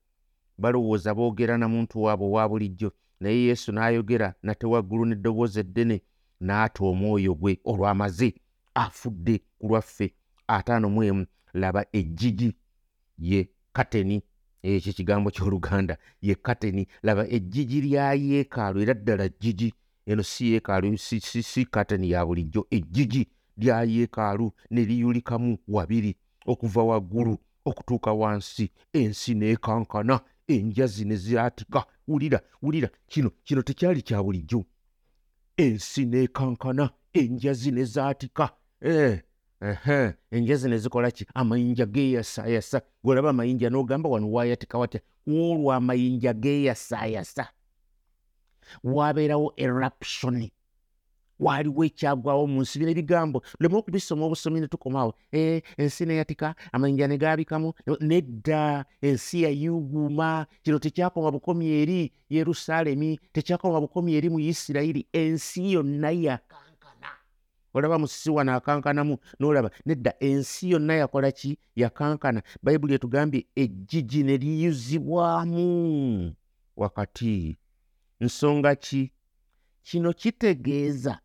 balowooza 0.57 1.15
boogera 1.15 1.57
na 1.57 1.67
muntu 1.67 2.03
waabwe 2.03 2.27
owa 2.27 2.49
bulijjo. 2.49 2.91
Naye 3.19 3.39
yesu 3.49 3.71
n'ayogera 3.71 4.33
nate 4.43 4.65
waggulu 4.67 5.05
n'eddoboozi 5.05 5.59
eddene 5.59 5.97
n'ata 6.41 6.83
omwoyo 6.85 7.35
gwe 7.35 7.59
olwamaze 7.65 8.29
afudde 8.73 9.41
ku 9.59 9.67
lwaffe 9.67 10.13
ataano 10.47 10.89
mu 10.89 11.03
emu 11.03 11.25
laba 11.53 11.85
ejjigi 11.93 12.55
ye 13.17 13.49
kateni 13.73 14.23
ekyo 14.63 14.89
ekigambo 14.91 15.29
ky'oluganda 15.31 15.97
ye 16.21 16.35
kateni. 16.35 16.87
Laba 17.03 17.27
ejjigi 17.27 17.81
lya 17.81 18.13
yeekaalu 18.13 18.81
era 18.81 18.93
ddala 18.93 19.29
jjigi 19.29 19.73
eno 20.05 20.23
si 20.23 20.51
yeekaalu 20.51 20.97
si 20.97 21.65
kateni 21.65 22.11
ya 22.11 22.25
bulijjo. 22.25 22.67
Ejjigi 22.71 23.27
lya 23.57 23.83
yeekaalu 23.83 24.51
ne 24.71 24.81
liyulikamu 24.85 25.57
wabiri 25.67 26.15
okuva 26.45 26.83
waggulu 26.83 27.37
okutuuka 27.65 28.13
wansi. 28.13 28.71
Ensi 28.93 29.33
neekankana 29.35 30.21
enjazi 30.47 31.05
ne 31.05 31.15
ziratika 31.15 31.85
wulira 32.07 32.41
wulira 32.61 32.89
kino 33.07 33.29
kino 33.43 33.61
tekyali 33.61 34.01
kya 34.01 34.23
bulijjo. 34.23 34.65
Ensi 35.57 36.05
neekankana 36.05 36.89
enjazi 37.13 37.71
ne 37.71 37.83
zaatika 37.83 38.49
eh, 38.81 39.21
enjazi 40.31 40.69
ne 40.69 40.77
zikola 40.77 41.11
ki? 41.11 41.25
Amayinja 41.33 41.85
geeyasaayasa 41.85 42.81
golaba 43.03 43.29
amayinja 43.29 43.69
n'ogamba 43.69 44.09
wano 44.09 44.31
waayatika 44.31 44.77
watya? 44.77 45.01
Olwo 45.27 45.71
amayinja 45.73 46.33
geeyasaayasa 46.33 47.47
waabeerawo 48.83 49.53
eruptioni 49.57 50.51
waaliwo 51.41 51.83
ekyagwawo 51.85 52.47
mu 52.47 52.61
nsi 52.61 52.79
bino 52.79 52.91
ebigambo 52.91 53.41
lema 53.59 53.77
okubisoma 53.77 54.25
obusomi 54.25 54.59
ne 54.61 54.67
tukomaawo 54.67 55.13
e, 55.33 55.61
ensi 55.77 56.05
neyatika 56.05 56.55
amayinja 56.71 57.07
ne 57.07 57.17
gaabikamu 57.17 57.73
nedda 57.99 58.85
ensi 59.01 59.41
yayuguuma 59.43 60.45
kino 60.63 60.79
tekyakoma 60.79 61.31
bukomi 61.31 61.65
eri 61.81 62.11
yerusaalemi 62.29 63.19
tekyakoma 63.33 63.81
bukomi 63.81 64.15
eri 64.15 64.29
mu 64.29 64.39
isirayiri. 64.39 65.07
Ensi 65.13 65.73
yonna 65.73 66.11
yakankana 66.11 66.70
olaba 67.73 67.99
musisi 67.99 68.29
wano 68.29 68.53
akankanamu 68.55 69.17
nolaba 69.39 69.71
nedda 69.85 70.13
ensi 70.19 70.69
yonna 70.71 70.93
yakola 70.93 71.31
ki? 71.31 71.57
Yakankana. 71.75 72.43
Bayibuli 72.63 72.93
etugambye 72.93 73.45
ejjigi 73.55 74.23
ne 74.23 74.37
liyuzibwamu 74.37 76.35
wakati 76.77 77.57
nsonga 78.21 78.75
ki? 78.75 79.11
Kino 79.83 80.13
kitegeeza 80.13 81.19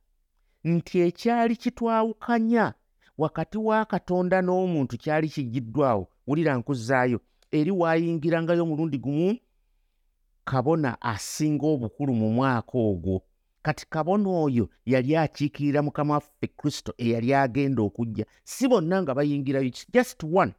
nti 0.65 1.01
ekyali 1.01 1.57
kitwawukanya 1.57 2.75
wakati 3.19 3.59
wa 3.59 3.85
katonda 3.85 4.43
n'omuntu 4.43 4.97
kyali 4.99 5.29
kigiddwawo 5.29 6.09
wulira 6.27 6.57
nkuzaayo 6.57 7.21
eri 7.53 7.71
waayingirangayo 7.71 8.63
omulundi 8.63 8.99
gumu 8.99 9.39
kabona 10.45 11.01
asinga 11.03 11.67
obukulu 11.67 12.13
mu 12.15 12.31
mwaka 12.33 12.79
ogwo 12.79 13.23
kati 13.67 13.87
kabona 13.91 14.29
oyo 14.31 14.69
yali 14.87 15.17
akiikirira 15.17 15.83
mukama 15.83 16.15
waffe 16.15 16.47
kristo 16.47 16.95
eyali 16.99 17.35
agenda 17.35 17.83
okujja 17.83 18.25
si 18.45 18.69
bonna 18.69 19.03
nga 19.03 19.15
bayingirayo. 19.15 19.71
Just 19.95 20.23
one. 20.25 20.53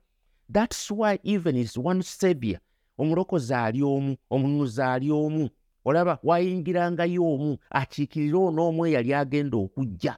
Thats 0.54 0.92
why 0.92 1.20
even 1.24 1.56
is 1.56 1.78
one 1.78 2.04
savior 2.04 2.60
omulokozi 2.98 3.54
ali 3.54 3.84
omu 3.84 4.18
omunuzi 4.30 4.82
ali 4.82 5.12
omu 5.12 5.50
olaba 5.86 6.20
wayingirangayo 6.24 7.24
omu 7.34 7.58
akiikirire 7.70 8.38
onoomu 8.38 8.86
eyali 8.86 9.14
agenda 9.14 9.58
okujja. 9.58 10.18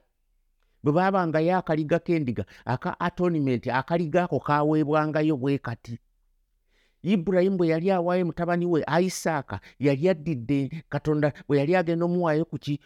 Bwe 0.82 0.92
baabangayo 0.92 1.58
akaliga 1.58 1.98
k'endiga 1.98 2.44
aka 2.64 3.00
atonement 3.00 3.66
akaliga 3.66 4.24
ako 4.24 4.40
kaweebwangayo 4.40 5.36
bwe 5.36 5.58
kati 5.58 5.98
ibulayimu 7.02 7.56
bwe 7.56 7.68
yali 7.68 7.90
awaayo 7.90 8.26
mutabani 8.26 8.66
we 8.66 8.84
isaaka 9.00 9.60
yali 9.78 10.08
addidde 10.08 10.70
katonda 10.88 11.32
bwe 11.48 11.58
yali 11.58 11.76
agenda 11.76 12.04
omuwaayo 12.04 12.44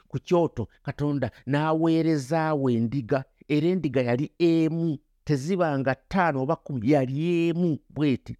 ku 0.09 0.18
kyoto 0.26 0.68
katonda 0.83 1.30
n'aweerezaawo 1.47 2.71
endiga 2.71 3.25
era 3.49 3.66
endiga 3.68 4.02
yali 4.02 4.30
emu 4.38 4.99
tezibanga 5.25 5.94
ttaano 5.94 6.42
oba 6.42 6.56
kumi 6.56 6.90
yali 6.90 7.49
emu 7.49 7.78
bweti. 7.90 8.37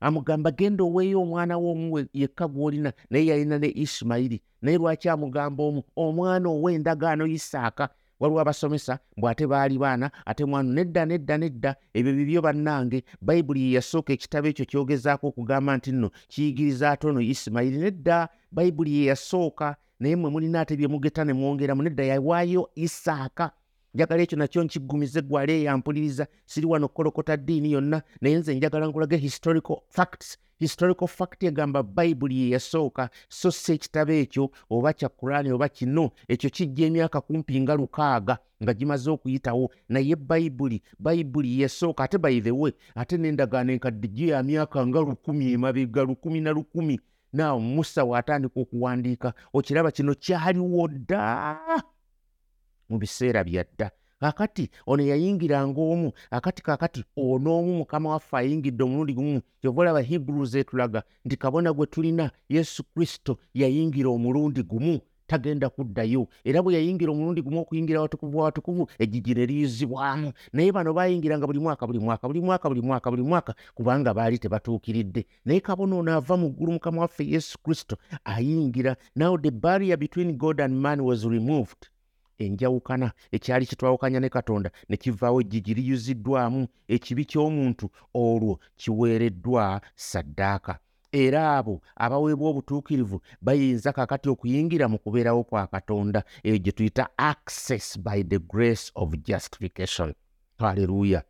Amugamba 0.00 0.50
genda 0.50 0.84
oweeyo 0.84 1.22
omwana 1.22 1.56
w'omu 1.56 2.06
yekka 2.12 2.48
gw'olina 2.48 2.92
naye 3.10 3.26
yalina 3.26 3.58
ne 3.58 3.68
isimayiri 3.74 4.38
naye 4.62 4.76
lwaki 4.78 5.08
amugamba 5.08 5.64
omu 5.64 5.82
omwana 5.96 6.48
ow'endagaano 6.48 7.24
isaaka 7.26 7.88
waliwo 8.24 8.40
abasomesa 8.40 8.98
mbw 9.16 9.28
ate 9.28 9.46
baali 9.46 9.78
baana 9.78 10.10
ate 10.26 10.44
mwana 10.44 10.72
nedda 10.72 11.06
nedda 11.06 11.38
nedda 11.38 11.76
ebyo 11.94 12.12
bibyo 12.12 12.42
bannange 12.42 13.04
bayibuli 13.20 13.60
ye 13.62 13.72
yasooka 13.72 14.12
ekitabo 14.12 14.48
ekyo 14.48 14.64
kyogezaako 14.64 15.26
okugamba 15.28 15.76
nti 15.76 15.92
nno 15.92 16.10
kiyigiriza 16.28 16.90
ate 16.90 17.06
ono 17.06 17.20
isimayiri 17.20 17.78
nedda 17.78 18.28
bayibuli 18.52 18.96
ye 18.96 19.04
yasooka 19.04 19.76
naye 20.00 20.16
mwe 20.16 20.30
mulina 20.30 20.60
ate 20.60 20.76
bye 20.76 20.88
mugeta 20.88 21.24
ne 21.24 21.32
mwongeramu 21.32 21.82
nedda 21.82 22.04
yawaayo 22.04 22.70
isaaka. 22.74 23.50
Njagala 23.94 24.22
ekyo 24.22 24.38
nakyo 24.38 24.64
nkiggumize 24.64 25.22
gwali 25.22 25.52
eyampuliriza 25.52 26.26
siri 26.46 26.66
wano 26.66 26.88
kukolokota 26.88 27.36
ddiini 27.36 27.72
yonna 27.72 28.02
naye 28.20 28.36
nze 28.36 28.54
njagala 28.54 28.86
nkulage 28.86 29.16
historical 29.16 29.76
facts 29.88 30.38
historical 30.64 31.08
fact 31.08 31.42
egamba 31.42 31.82
bayibuli 31.82 32.40
ye 32.42 32.48
yasooka 32.54 33.10
so 33.28 33.50
si 33.50 33.72
ekitabo 33.72 34.12
ekyo 34.12 34.50
oba 34.70 34.92
kya 34.92 35.08
kurani 35.08 35.52
oba 35.52 35.68
kino 35.68 36.10
ekyo 36.28 36.50
kijja 36.50 36.86
emyaka 36.86 37.20
kumpi 37.20 37.60
nga 37.60 37.74
lukaaga 37.74 38.38
nga 38.62 38.72
gimaze 38.74 39.10
okuyitawo. 39.10 39.70
Naye 39.88 40.16
bayibuli 40.16 40.82
bayibuli 40.98 41.60
yasooka 41.62 42.04
ate 42.04 42.18
bayithewe 42.18 42.74
ate 42.94 43.16
nendagaano 43.16 43.72
enkadde 43.72 44.08
gyo 44.08 44.26
ya 44.28 44.42
myaka 44.42 44.86
nga 44.86 45.00
lukumi 45.00 45.52
emabega 45.52 46.02
lukumi 46.02 46.40
na 46.40 46.50
lukumi. 46.50 47.00
Naawe 47.32 47.60
musa 47.60 48.04
waatandika 48.04 48.60
okuwandiika 48.60 49.34
okiraba 49.52 49.90
kino 49.90 50.14
kyaliwo 50.14 50.88
dda 50.88 51.82
mu 52.88 52.98
biseera 52.98 53.44
byadda 53.44 53.90
kakati 54.20 54.70
ono 54.86 55.02
yayingiranga 55.02 55.80
omu 55.80 56.12
akati 56.30 56.62
kakati 56.62 57.04
onoomu 57.16 57.76
mukama 57.76 58.10
waffe 58.10 58.36
ayingidde 58.36 58.84
omulundi 58.84 59.14
gumu. 59.14 59.40
Kyova 59.60 59.80
olaba 59.82 60.00
hebrews 60.02 60.54
etulaga 60.54 61.02
nti 61.24 61.36
kabona 61.36 61.72
gwe 61.72 61.86
tulina 61.86 62.30
yesu 62.48 62.84
kristo 62.94 63.38
yayingira 63.54 64.08
omulundi 64.08 64.62
gumu 64.62 65.00
tagenda 65.26 65.68
kuddayo. 65.68 66.28
Era 66.44 66.62
bwe 66.62 66.74
yayingira 66.74 67.12
omulundi 67.12 67.42
gumu 67.42 67.60
okuyingira 67.60 68.00
watukuvu 68.00 68.38
watukuvu 68.38 68.88
ejjigi 68.98 69.34
ne 69.34 69.46
liyuzibwamu 69.46 70.32
naye 70.52 70.72
bano 70.72 70.92
bayingiranga 70.92 71.46
buli 71.46 71.58
mwaka 71.58 71.86
buli 71.86 71.98
mwaka 71.98 72.28
buli 72.28 72.40
mwaka 72.40 72.68
buli 72.68 72.80
mwaka 72.82 73.10
buli 73.10 73.22
mwaka 73.22 73.54
kubanga 73.74 74.14
baali 74.14 74.38
tebatuukiridde. 74.38 75.26
Naye 75.44 75.60
kabona 75.60 75.96
ono 75.96 76.12
ava 76.12 76.36
mu 76.36 76.48
ggulu 76.50 76.72
mukama 76.72 77.00
waffe 77.00 77.24
yesu 77.26 77.58
kristo 77.62 77.96
ayingira. 78.24 78.96
Now 79.16 79.36
the 79.38 79.50
barrier 79.50 79.96
between 79.96 80.36
god 80.36 80.60
and 80.60 80.74
man 80.80 81.00
was 81.00 81.24
removed 81.24 81.88
enjawukana 82.38 83.12
ekyali 83.32 83.66
kitwawukanya 83.66 84.20
ne 84.20 84.28
katonda 84.28 84.70
ne 84.88 84.96
kivaawo 84.96 85.40
ejjigi 85.40 85.74
liyuziddwamu 85.74 86.66
ekibi 86.88 87.24
ky'omuntu 87.24 87.90
olwo 88.14 88.58
kiweereddwa 88.76 89.80
saddaaka 89.96 90.78
era 91.12 91.56
abo 91.56 91.80
abaweebwa 91.96 92.50
obutuukirivu 92.50 93.20
bayinza 93.40 93.92
kakati 93.92 94.28
okuyingira 94.28 94.88
mu 94.88 94.98
kubeerawo 94.98 95.44
kwa 95.44 95.66
katonda 95.66 96.24
eyo 96.42 96.58
gye 96.58 96.72
tuyita 96.72 97.08
access 97.16 97.98
by 97.98 98.22
the 98.22 98.38
grace 98.38 98.90
of 98.94 99.14
justification. 99.22 100.14
Halleluya 100.58 101.22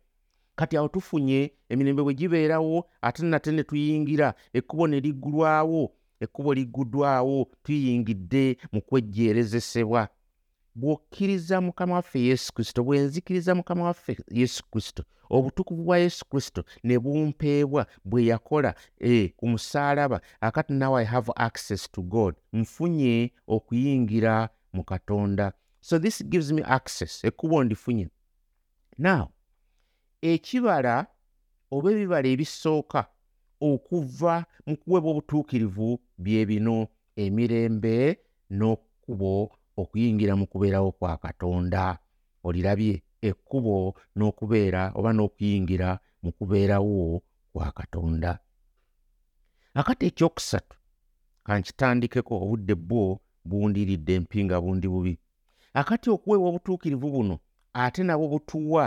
kati 0.55 0.77
awo 0.77 0.87
tufunye 0.87 1.51
emirembe 1.69 2.03
bwe 2.03 2.13
gibeerawo 2.13 2.85
ate 3.01 3.25
nate 3.25 3.51
ne 3.51 3.63
tuyingira 3.63 4.33
ekkubo 4.53 4.87
ne 4.87 4.99
liggulwawo 4.99 5.91
ekkubo 6.19 6.53
ligguddwawo 6.53 7.47
tuyingidde 7.63 8.57
mu 8.71 8.81
kwejjeerezesebwa 8.81 10.07
bw'okkiriza 10.75 11.61
mukama 11.61 11.93
waffe 11.95 12.19
yesu 12.19 12.53
kristo 12.53 12.83
bwe 12.83 12.99
nzikiriza 12.99 13.55
mukama 13.55 13.83
waffe 13.83 14.17
yesu 14.31 14.63
kristo 14.71 15.03
obutukuvu 15.29 15.83
bwa 15.83 15.97
yesu 15.97 16.25
kristo 16.25 16.63
ne 16.83 16.99
bumpeebwa 16.99 17.87
bwe 18.05 18.25
yakola 18.25 18.75
e, 18.99 19.27
ku 19.27 19.47
musaalaba 19.47 20.21
akati 20.41 20.73
now 20.73 20.97
i 20.97 21.05
have 21.05 21.31
access 21.35 21.91
to 21.91 22.01
god. 22.01 22.35
Nfunye 22.53 23.31
okuyingira 23.47 24.49
mu 24.73 24.83
katonda. 24.83 25.53
So 25.81 25.99
this 25.99 26.23
gives 26.23 26.51
me 26.51 26.63
access 26.63 27.23
ekkubo 27.23 27.63
ndifunye. 27.63 28.09
Now 28.97 29.27
ekibala 30.21 31.07
oba 31.71 31.91
ebibala 31.91 32.27
ebisooka 32.27 33.05
okuva 33.61 34.45
mu 34.65 34.77
kuweebwa 34.77 35.11
obutuukirivu 35.11 35.99
bye 36.17 36.45
bino 36.45 36.87
emirembe 37.15 38.19
n'okkubo 38.49 39.51
okuyingira 39.77 40.35
mu 40.35 40.45
kubeerawo 40.47 40.91
kwa 40.91 41.17
katonda 41.17 41.97
olirabye 42.43 43.01
ekkubo 43.21 43.95
n'okubeera 44.15 44.91
oba 44.97 45.09
n'okuyingira 45.13 45.89
mu 46.23 46.31
kubeerawo 46.37 47.21
kwa 47.53 47.71
katonda. 47.71 48.31
Akati 49.73 50.05
ekyokusatu 50.09 50.75
kankitandikeko 51.45 52.33
obudde 52.43 52.75
bwo 52.75 53.19
bundiridde 53.45 54.13
empinga 54.19 54.61
bundi 54.61 54.87
bubi. 54.87 55.13
Akati 55.79 56.07
okuweebwa 56.09 56.49
obutuukirivu 56.49 57.07
buno 57.13 57.35
ate 57.73 58.01
nabwo 58.03 58.27
butuwa 58.33 58.85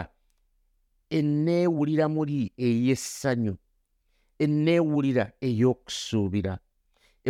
enneewulira 1.11 2.09
muli 2.09 2.53
ey'essanyu 2.67 3.55
enneewulira 4.45 5.25
ey'okusuubira. 5.47 6.59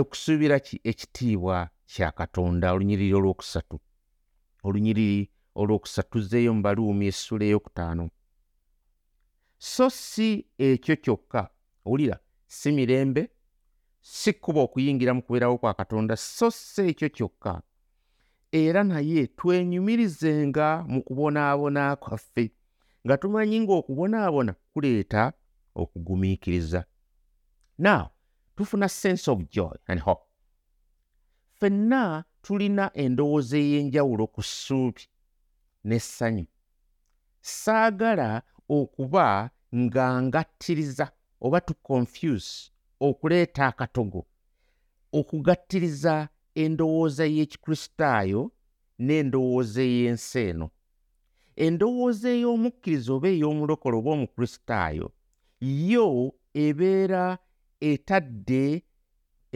Okusuubira 0.01 0.57
ki 0.61 0.77
ekitiibwa 0.90 1.71
kya 1.88 2.11
katonda 2.12 2.72
olunyiriri 2.72 3.14
olwokusatu. 3.14 3.81
Olunyiriri 4.62 5.31
olwokusatu 5.55 6.20
zeeyo 6.20 6.55
mu 6.55 6.62
baluumi 6.62 7.07
essula 7.07 7.44
eyokutaano. 7.44 8.11
So 9.59 9.90
si 9.90 10.46
ekyo 10.59 10.96
kyokka. 10.96 11.51
Owulira 11.85 12.18
si 12.46 12.72
mirembe 12.72 13.31
si 14.01 14.33
kkuba 14.33 14.61
okuyingira 14.61 15.14
mu 15.14 15.22
kubeerawo 15.22 15.59
kwa 15.59 15.74
katonda 15.74 16.16
so 16.16 16.51
si 16.51 16.83
ekyo 16.83 17.09
kyokka. 17.09 17.62
Era 18.53 18.85
naye 18.85 19.27
twenyumirizenga 19.27 20.85
mu 20.88 21.03
kubonaabona 21.03 21.96
kwaffe 21.96 22.53
nga 23.07 23.16
tumanyi 23.16 23.61
ng'okubonaabona 23.61 24.55
kuleeta 24.72 25.33
okugumiikiriza. 25.74 26.85
Now 27.79 28.11
tufuna 28.57 28.88
sense 28.88 29.31
of 29.31 29.38
joy 29.51 29.77
and 29.87 30.01
hope 30.01 30.28
ffenna 31.59 32.25
tulina 32.42 32.90
endowooza 32.94 33.57
ey'enjawulo 33.59 34.27
ku 34.35 34.42
ssuubi 34.42 35.03
n'essanyu. 35.87 36.47
Saagala 37.40 38.42
okuba 38.68 39.51
nga 39.75 40.23
ngattiriza 40.23 41.07
oba 41.40 41.61
tu 41.61 41.75
confuse 41.75 42.71
okuleeta 43.01 43.66
akatogo 43.66 44.23
okugattiriza 45.18 46.29
endowooza 46.55 47.25
y'ekikristaayo 47.27 48.42
n'endowooza 49.07 49.83
ey'ensi 49.83 50.38
eno. 50.51 50.66
Endowooza 51.64 52.29
ey'omukkiriza 52.37 53.11
oba 53.16 53.29
ey'omulokole 53.35 53.97
oba 53.99 54.11
omukristaayo 54.16 55.07
yo 55.90 56.07
ebeera 56.55 57.38
etadde 57.81 58.83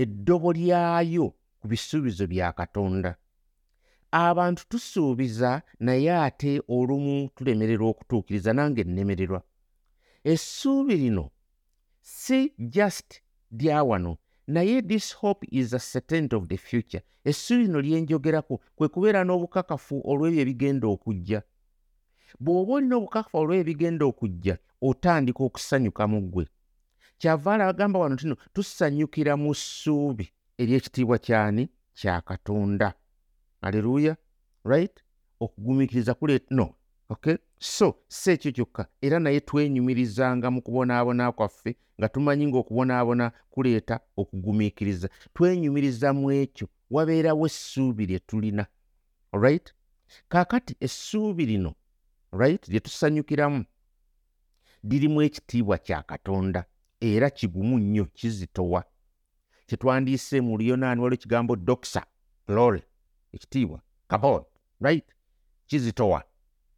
eddobo 0.03 0.53
lyayo 0.53 1.35
ku 1.62 1.68
bisuubizo 1.68 2.27
bya 2.27 2.53
katonda. 2.53 3.16
Abantu 4.11 4.62
tusuubiza 4.68 5.62
naye 5.81 6.12
ate 6.27 6.62
olumu 6.68 7.31
tulemererwa 7.37 7.88
okutuukiriza 7.88 8.53
nange 8.53 8.85
nnemererwa. 8.85 9.42
Essuubi 10.25 10.96
lino 10.96 11.31
si 12.01 12.53
just 12.59 13.22
lya 13.51 13.83
wano 13.85 14.18
naye 14.46 14.83
this 14.83 15.14
hope 15.14 15.46
is 15.51 15.72
a 15.72 15.79
certainty 15.79 16.37
of 16.37 16.48
the 16.48 16.57
future. 16.57 17.03
Essuubi 17.25 17.62
lino 17.66 17.81
lyenjogerako 17.81 18.61
kwe 18.77 18.88
kubeera 18.88 19.25
n'obukakafu 19.25 20.03
olw'ebyo 20.11 20.40
ebigenda 20.42 20.87
okujja. 20.88 21.42
Bw'oba 22.40 22.72
olina 22.75 22.96
obukakafu 22.96 23.37
olw'ebyo 23.38 23.62
ebigenda 23.62 24.05
okujja 24.11 24.55
otandika 24.88 25.40
okusanyuka 25.44 26.05
mu 26.11 26.20
ggwe. 26.22 26.44
Kyava 27.18 27.55
alagamba 27.55 27.98
wano 28.03 28.16
tino 28.16 28.37
tusanyukira 28.55 29.37
mu 29.37 29.55
ssuubi 29.55 30.27
ery'ekitiibwa 30.62 31.18
kyani 31.18 31.68
kya 31.94 32.20
katonda. 32.20 32.94
Aleluya 33.61 34.16
right? 34.64 35.05
Okugumiikiriza 35.40 36.14
kuleeta 36.14 36.55
no. 36.55 36.75
Okay? 37.09 37.37
So 37.59 37.94
si 38.09 38.31
ekyo 38.31 38.53
kyokka. 38.53 38.87
Era 39.01 39.18
naye 39.18 39.40
twenyumirizanga 39.40 40.51
mu 40.51 40.62
kubonaabona 40.62 41.33
kwaffe 41.33 41.77
nga 42.01 42.09
tumanyi 42.09 42.46
ng'okubonaabona 42.46 43.33
kuleeta 43.51 44.01
okugumiikiriza. 44.16 45.09
Twenyumiriza 45.35 46.12
mu 46.12 46.33
ekyo. 46.33 46.68
Wabeerawo 46.90 47.46
essuubi 47.46 48.07
lye 48.07 48.18
tulina. 48.18 48.66
Right? 49.33 49.75
Kaakati 50.29 50.77
essuubi 50.81 51.46
lino 51.46 51.75
right 52.33 52.68
lye 52.68 52.81
tusanyukiramu 52.81 53.64
lirimu 54.85 55.22
ekitiibwa 55.22 55.79
kya 55.79 56.03
katonda. 56.03 56.64
Era 57.01 57.31
kigumu 57.31 57.79
nnyo 57.79 58.05
kizitowa 58.05 58.85
kyetwandiise 59.66 60.40
mu 60.40 60.59
luyonaani 60.59 61.01
waliwo 61.01 61.18
ekigambo 61.18 61.57
doxa 61.57 62.03
glory 62.46 62.83
ekitiibwa 63.33 63.81
kabod 64.09 64.44
right? 64.81 65.05
Kizitowa 65.66 66.25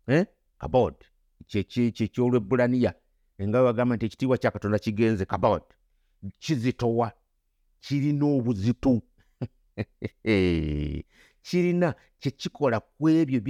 eh? 0.07 0.27
kabod 0.59 0.95
kyekyolwebbulaniya 1.47 2.95
nga 3.43 3.63
bagamba 3.63 3.97
nti 3.97 4.07
ekitiibwa 4.07 4.39
kya 4.39 4.51
katonda 4.51 4.79
kigenze 4.79 5.25
kabod 5.25 5.63
kizitowa 6.39 7.13
kirina 7.81 8.27
obuzito 8.27 9.03
kirina 11.47 11.95
kyekikola 12.21 12.81
ku 12.81 13.09
ebyo 13.09 13.41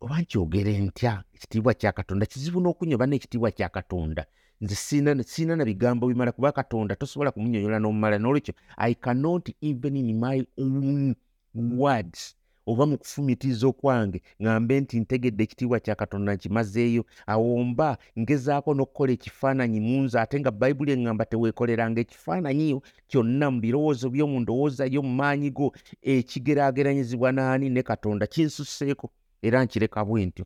oba 0.00 0.20
nkyogere 0.20 0.78
ntya 0.78 1.24
ekitiibwa 1.34 1.74
kya 1.74 1.92
katonda? 1.92 2.26
Kizibu 2.26 2.60
n'okunyoba 2.60 3.06
n'ekitiibwa 3.06 3.50
kya 3.50 3.68
katonda 3.68 4.26
nze 4.60 4.74
siina 4.74 5.56
na 5.56 5.64
bigambo 5.64 6.06
bimala 6.08 6.32
kuba 6.32 6.52
katonda 6.52 6.96
tosobola 6.96 7.30
kumunyonyola 7.30 7.78
n'omumala 7.78 8.16
n'olwekyo 8.18 8.54
i 8.76 8.94
cannot 8.94 9.44
even 9.60 9.96
in 9.96 10.18
my 10.20 10.38
own 10.58 11.14
words 11.54 12.34
oba 12.66 12.86
mu 12.86 12.96
kufumitiriza 12.98 13.66
okwange 13.66 14.18
ŋŋambe 14.40 14.74
nti 14.80 15.00
ntegedde 15.00 15.42
ekitiibwa 15.44 15.78
kya 15.84 15.94
katonda 16.00 16.34
nkimazeeyo. 16.34 17.02
Awo 17.32 17.64
mba 17.64 17.98
ngezaako 18.20 18.70
n'okukola 18.74 19.12
ekifaananyi 19.12 19.80
mu 19.86 19.96
nze 20.04 20.16
ate 20.20 20.36
nga 20.40 20.50
bayibuli 20.60 20.90
eŋŋamba 20.96 21.24
teweekoleranga 21.30 22.00
ekifaananyiyo 22.00 22.78
kyonna 23.10 23.46
mu 23.52 23.58
birowoozo 23.64 24.06
by'omu 24.14 24.40
ndowooza 24.40 24.84
yo 24.94 25.00
mu 25.06 25.12
maanyi 25.20 25.50
go 25.56 25.66
ekigeraageranyizibwa 26.02 27.28
n'ani? 27.36 27.66
Ne 27.70 27.82
katonda 27.90 28.24
kinsusseeko 28.32 29.06
era 29.46 29.58
nkireka 29.64 30.00
bwe 30.08 30.20
ntyo. 30.26 30.44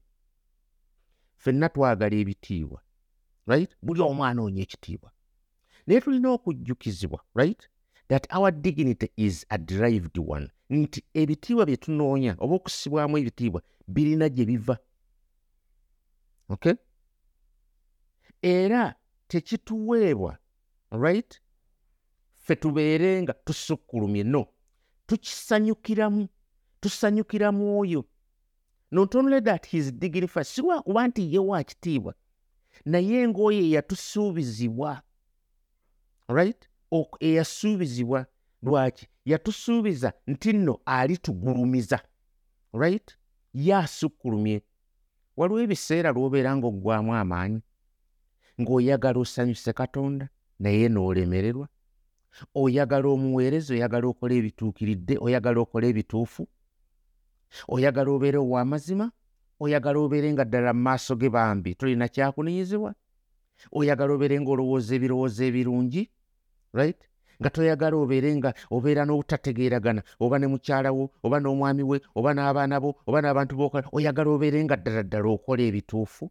Ffenna 1.38 1.66
twagala 1.74 2.16
ebitiibwa 2.22 2.78
right? 3.48 3.70
Buli 3.82 4.02
omu 4.02 4.24
anoonya 4.24 4.62
ekitiibwa. 4.62 5.10
Naye 5.86 6.00
tulina 6.00 6.30
okujjukizibwa 6.30 7.20
right? 7.34 7.68
That 8.08 8.26
our 8.34 8.52
dignity 8.52 9.10
is 9.16 9.46
a 9.50 9.58
derived 9.58 10.18
one. 10.18 10.50
Nti 10.70 11.02
ebitiibwa 11.14 11.66
bye 11.66 11.76
tunoonya 11.76 12.36
oba 12.38 12.54
okusibwamu 12.54 13.18
ebitiibwa 13.18 13.62
birina 13.88 14.28
gye 14.28 14.44
biva. 14.44 14.78
Okay? 16.48 16.74
Era 18.42 18.94
tekituweebwa 19.28 20.38
right? 20.90 21.40
Ffe 22.36 22.56
tubeere 22.56 23.22
nga 23.22 23.32
tusukkulumye. 23.32 24.24
No. 24.24 24.46
Tukisanyukiramu 25.06 26.28
tusanyukiramu 26.80 27.80
oyo 27.80 28.04
not 28.90 29.14
only 29.14 29.40
that 29.40 29.66
his 29.66 29.92
dignified 29.92 30.46
si 30.46 30.60
lwakuba 30.60 31.08
nti 31.08 31.34
ye 31.34 31.38
wa 31.38 31.64
kitiibwa 31.64 32.14
naye 32.84 33.28
ng'oyo 33.28 33.60
eyatusuubizibwa 33.60 35.02
right? 36.28 36.68
Eyasuubizibwa 37.20 38.26
lwaki? 38.62 39.08
Yatusuubiza 39.24 40.12
nti 40.26 40.52
nno 40.52 40.80
alitugulumiza 40.84 42.00
right? 42.72 43.16
Ye 43.54 43.74
asukkulumye 43.74 44.62
waliwo 45.36 45.60
ebiseera 45.60 46.10
lw'obeera 46.12 46.56
ng'oggwamu 46.56 47.14
amaanyi 47.14 47.60
ng'oyagala 48.60 49.18
osanyuse 49.20 49.72
katonda 49.72 50.28
naye 50.58 50.88
n'olemererwa 50.88 51.68
oyagala 52.54 53.08
omuweereza 53.08 53.74
oyagala 53.74 54.06
okola 54.08 54.34
ebituukiridde 54.34 55.14
oyagala 55.24 55.58
okola 55.60 55.86
ebituufu 55.92 56.42
oyagala 57.74 58.10
obeere 58.10 58.38
ow'amazima 58.38 59.06
oyagala 59.60 59.98
obeere 59.98 60.32
nga 60.32 60.44
ddala 60.44 60.72
mu 60.72 60.82
maaso 60.82 61.16
ge 61.16 61.28
bambi 61.28 61.74
tolina 61.74 62.08
kyakunenyezebwa? 62.08 62.94
Oyagala 63.72 64.12
obeere 64.14 64.36
ng'olowooza 64.40 64.94
ebirowoozo 64.94 65.42
ebirungi 65.48 66.02
right? 66.72 67.00
Nga 67.40 67.50
toyagala 67.50 67.96
obeere 67.96 68.30
nga 68.38 68.50
obeera 68.70 69.02
n'obutategeeragana 69.04 70.02
oba 70.20 70.38
ne 70.38 70.46
mukyala 70.46 70.90
wo 70.92 71.10
oba 71.22 71.38
n'omwami 71.40 71.82
we 71.82 71.96
oba 72.14 72.30
n'abaana 72.34 72.76
bo 72.82 72.90
oba 73.06 73.18
n'abantu 73.22 73.54
bokola 73.56 73.86
oyagala 73.92 74.30
obeere 74.30 74.58
nga 74.64 74.76
ddala 74.76 75.02
ddala 75.02 75.28
okola 75.34 75.62
ebituufu? 75.62 76.30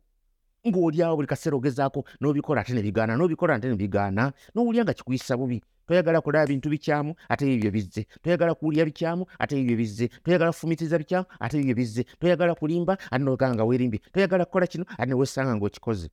Ng'oli 0.68 1.00
awo 1.04 1.16
buli 1.16 1.28
kaseera 1.28 1.56
ogezaako 1.56 2.04
n'obikola 2.20 2.62
ate 2.62 2.74
ne 2.76 2.84
bigaana 2.84 3.16
n'obikola 3.16 3.56
ate 3.56 3.68
ne 3.72 3.76
bigaana 3.80 4.34
n'owulya 4.52 4.84
nga 4.84 4.94
kikuyisa 4.94 5.38
bubi 5.40 5.63
toyagala 5.88 6.21
kulaba 6.21 6.47
bintu 6.47 6.69
bikyamu 6.69 7.15
ate 7.30 7.54
ebyo 7.54 7.71
bizze. 7.71 8.06
Toyagala 8.21 8.56
kuwulya 8.56 8.86
bikyamu 8.86 9.26
ate 9.39 9.60
ebyo 9.60 9.78
bizze. 9.78 10.08
Toyagala 10.23 10.52
kufumitiriza 10.52 10.97
bikyamu 10.97 11.26
ate 11.39 11.60
ebyo 11.60 11.76
bizze. 11.76 12.04
Toyagala 12.19 12.56
kulimba 12.56 12.97
ate 13.12 13.23
nogamba 13.23 13.56
nga 13.56 13.63
weerimbye. 13.63 14.00
Toyagala 14.13 14.45
kukola 14.45 14.67
kino 14.67 14.86
ate 14.97 15.10
neweesanga 15.10 15.56
ng'okikoze 15.56 16.10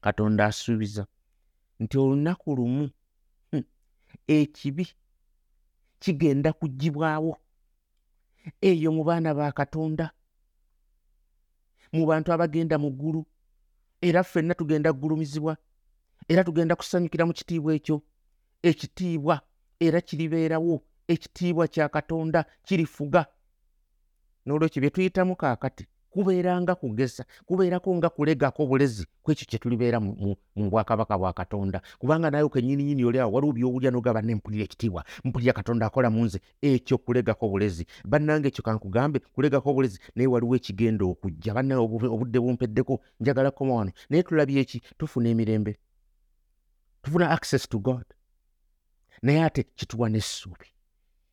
katonda 0.00 0.46
asuubiza 0.46 1.06
nti 1.80 1.98
olunaku 1.98 2.56
lumu 2.56 2.90
hmm, 3.50 3.64
ekibi 4.26 4.86
kigenda 5.98 6.52
kuggibwawo 6.52 7.36
eyo 8.60 8.92
mu 8.92 9.04
baana 9.04 9.34
ba 9.34 9.52
katonda 9.52 10.10
mu 11.92 12.06
bantu 12.06 12.32
abagenda 12.32 12.78
mu 12.78 12.90
ggulu. 12.90 13.26
Era 14.00 14.22
ffenna 14.22 14.54
tugenda 14.54 14.92
kugulumizibwa 14.92 15.56
era 16.28 16.44
tugenda 16.44 16.76
kusanyukira 16.76 17.26
mu 17.26 17.32
kitiibwa 17.32 17.74
ekyo 17.74 18.02
ekitiibwa 18.70 19.40
era 19.80 20.00
kiribeerawo 20.00 20.82
ekitiibwa 21.08 21.68
kya 21.68 21.88
katonda 21.88 22.44
kirifuga. 22.66 23.26
N'olwekyo 24.46 24.80
bye 24.80 24.90
tuyitamu 24.90 25.36
kaakati 25.36 25.86
kubeeranga 26.10 26.74
kugeza 26.74 27.24
kubeerako 27.46 27.94
nga 27.96 28.08
kulegako 28.08 28.66
bulezi 28.66 29.06
ku 29.22 29.32
ekyo 29.32 29.46
kye 29.46 29.58
tulibeera 29.58 30.00
mu 30.00 30.36
bwakabaka 30.56 31.18
bwa 31.18 31.32
katonda. 31.32 31.82
Kubanga 31.98 32.30
naye 32.30 32.48
kenyininyini 32.48 33.04
oli 33.04 33.18
awo 33.20 33.32
waliwo 33.32 33.52
byowulya 33.52 33.90
nogaba 33.90 34.22
ne 34.22 34.34
mpulira 34.34 34.64
ekitiibwa 34.64 35.04
mpulira 35.24 35.52
katonda 35.52 35.86
akola 35.86 36.10
mu 36.10 36.24
nze 36.24 36.40
ekyo 36.62 36.98
kulegako 36.98 37.48
bulezi 37.48 37.86
bannange 38.04 38.48
ekyo 38.48 38.62
kankugambe 38.64 39.18
kulegako 39.34 39.74
bulezi 39.74 39.98
naye 40.16 40.26
waliwo 40.26 40.56
ekigenda 40.56 41.04
okujja 41.04 41.54
bannaye 41.54 41.80
obudde 41.80 42.38
bumpeddeko 42.40 43.00
njagala 43.20 43.50
koma 43.50 43.74
wano 43.74 43.92
naye 44.10 44.22
tulabye 44.22 44.60
eki? 44.60 44.80
Tufuna 44.98 45.28
emirembe. 45.28 45.76
Tufuna 47.02 47.30
access 47.30 47.68
to 47.68 47.78
god 47.78 48.04
naye 49.22 49.44
ate 49.44 49.62
kituwa 49.62 50.08
n'essuubi 50.08 50.66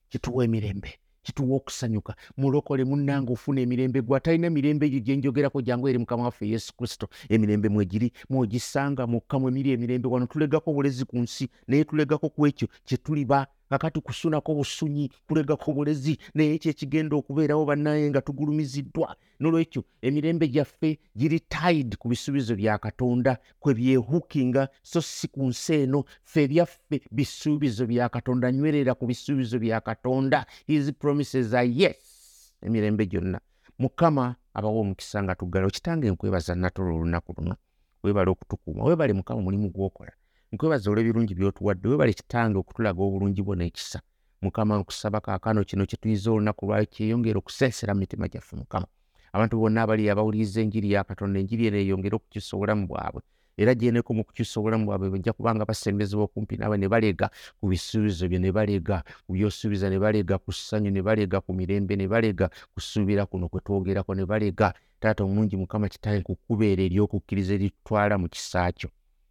kituwa 0.09 0.45
emirembe 0.45 0.99
kituwa 1.23 1.55
okusanyuka. 1.57 2.15
Mulokole 2.37 2.83
munnanga 2.83 3.31
ofuna 3.33 3.61
emirembe 3.61 4.01
gwe 4.01 4.17
atalina 4.17 4.49
mirembe 4.49 4.85
egyo 4.87 4.99
gyenjogerako 4.99 5.61
jangu 5.61 5.89
eri 5.89 5.97
mukama 5.97 6.23
waffe 6.23 6.47
yesu 6.47 6.73
kristo. 6.77 7.07
Emirembe 7.29 7.69
mwegiri 7.69 8.11
mwogisanga 8.29 9.07
mukka 9.07 9.39
mwemiri 9.39 9.71
emirembe 9.71 10.07
wano. 10.07 10.25
Tulegako 10.25 10.73
bulezi 10.73 11.05
ku 11.05 11.17
nsi 11.17 11.49
naye 11.67 11.83
tulegako 11.83 12.29
ku 12.29 12.47
ekyo 12.47 12.67
kyetuliba 12.85 13.47
kakati 13.73 14.01
kusunako 14.01 14.55
busunyi 14.55 15.09
kulegako 15.27 15.73
bulezi 15.73 16.17
naye 16.33 16.57
kyekigenda 16.57 17.15
okubeerawo 17.15 17.65
bannaye 17.65 18.09
nga 18.09 18.21
tugulumiziddwa. 18.21 19.15
Nolwekyo 19.39 19.83
emirembe 20.01 20.47
gyaffe 20.47 20.99
giri 21.17 21.39
tide 21.39 21.97
ku 21.97 22.07
bisuubizo 22.09 22.55
bya 22.55 22.77
katonda 22.77 23.37
kwe 23.59 23.73
byehukinga 23.73 24.69
so 24.83 25.01
si 25.01 25.27
ku 25.27 25.49
nsi 25.49 25.73
eno. 25.73 26.05
Ffe 26.23 26.43
ebyaffe 26.43 27.01
bisuubizo 27.11 27.87
bya 27.87 28.09
katonda 28.09 28.51
nywerera 28.51 28.93
ku 28.93 29.07
bisuubizo 29.09 29.59
bya 29.59 29.81
katonda. 29.81 30.45
His 30.67 30.91
promises 30.93 31.53
are 31.53 31.65
yes 31.65 32.53
emirembe 32.61 33.05
gyonna. 33.05 33.39
Mukama 33.79 34.35
abawa 34.53 34.81
omukisa 34.81 35.23
nga 35.23 35.35
tuggala 35.35 35.65
okitange 35.67 36.11
nkwebaza 36.11 36.55
natolo 36.55 36.95
olunaku 36.95 37.33
luno. 37.37 37.55
Webale 38.03 38.29
okutukuuma 38.29 38.83
webale 38.83 39.13
mukama 39.13 39.39
omulimu 39.39 39.69
gwokola 39.69 40.13
nkwebaza 40.53 40.87
olw'ebirungi 40.91 41.33
by'otuwadde 41.37 41.85
webale 41.89 42.13
kitange 42.19 42.57
okutulaga 42.59 43.01
obulungi 43.07 43.41
bwo 43.43 43.55
n'ekisa 43.57 43.99
mukama 44.43 44.73
nkusaba 44.79 45.19
kaakano 45.25 45.59
kino 45.69 45.83
kye 45.89 45.97
tuyiza 46.01 46.29
olunaku 46.31 46.61
lwali 46.67 46.85
kyeyongera 46.93 47.37
okuseesera 47.39 47.93
mu 47.93 47.99
mitima 48.01 48.29
gyaffe 48.31 48.53
mukama. 48.61 48.87
Abantu 49.35 49.55
bonna 49.61 49.81
abali 49.81 50.03
abawuliriza 50.13 50.61
enjiri 50.61 50.91
ya 50.93 51.01
katonda 51.09 51.39
enjiri 51.41 51.63
eno 51.67 51.77
eyongere 51.81 52.15
okukyusa 52.15 52.51
obulamu 52.53 52.83
bwabwe. 52.89 53.21
Era 53.61 53.71
gyeneko 53.79 54.09
mu 54.17 54.23
kukyusa 54.27 54.55
obulamu 54.59 54.85
bwabwe 54.87 55.07
bajja 55.13 55.33
kubanga 55.37 55.65
basembezebwa 55.69 56.23
okumpi 56.27 56.53
naawe 56.57 56.77
ne 56.77 56.87
balega 56.93 57.27
ku 57.59 57.65
bisuubizo 57.71 58.23
byo 58.29 58.39
ne 58.39 58.51
balega 58.57 58.97
ku 59.25 59.29
byosuubiza 59.33 59.89
ne 59.89 59.97
balega 60.03 60.35
ku 60.43 60.51
ssanyu 60.53 60.91
ne 60.93 61.01
balega 61.07 61.37
ku 61.45 61.51
mirembe 61.57 61.93
ne 61.97 62.05
balega 62.13 62.45
kusuubira 62.73 63.25
kuno 63.25 63.49
kwe 63.49 63.59
twogerako 63.65 64.11
ne 64.15 64.25
balega. 64.31 64.67
Taata 65.01 65.23
omulungi 65.25 65.57
mukama 65.57 65.89
kitaye 65.89 66.21
kukubeera 66.21 66.81
ery'okukkiriza 66.85 67.53
eritutwala 67.57 68.21
mu 68.21 68.27
kisa 68.29 68.69
kyo 68.77 68.89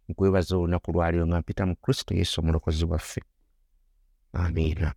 nkwebaza 0.09 0.57
olunaku 0.57 0.91
lwaliro 0.91 1.27
nga 1.27 1.39
mpita 1.39 1.65
mu 1.65 1.75
kristo 1.75 2.15
yesu 2.15 2.41
omulokozi 2.41 2.85
waffe. 2.85 3.21
Amiina 4.33 4.93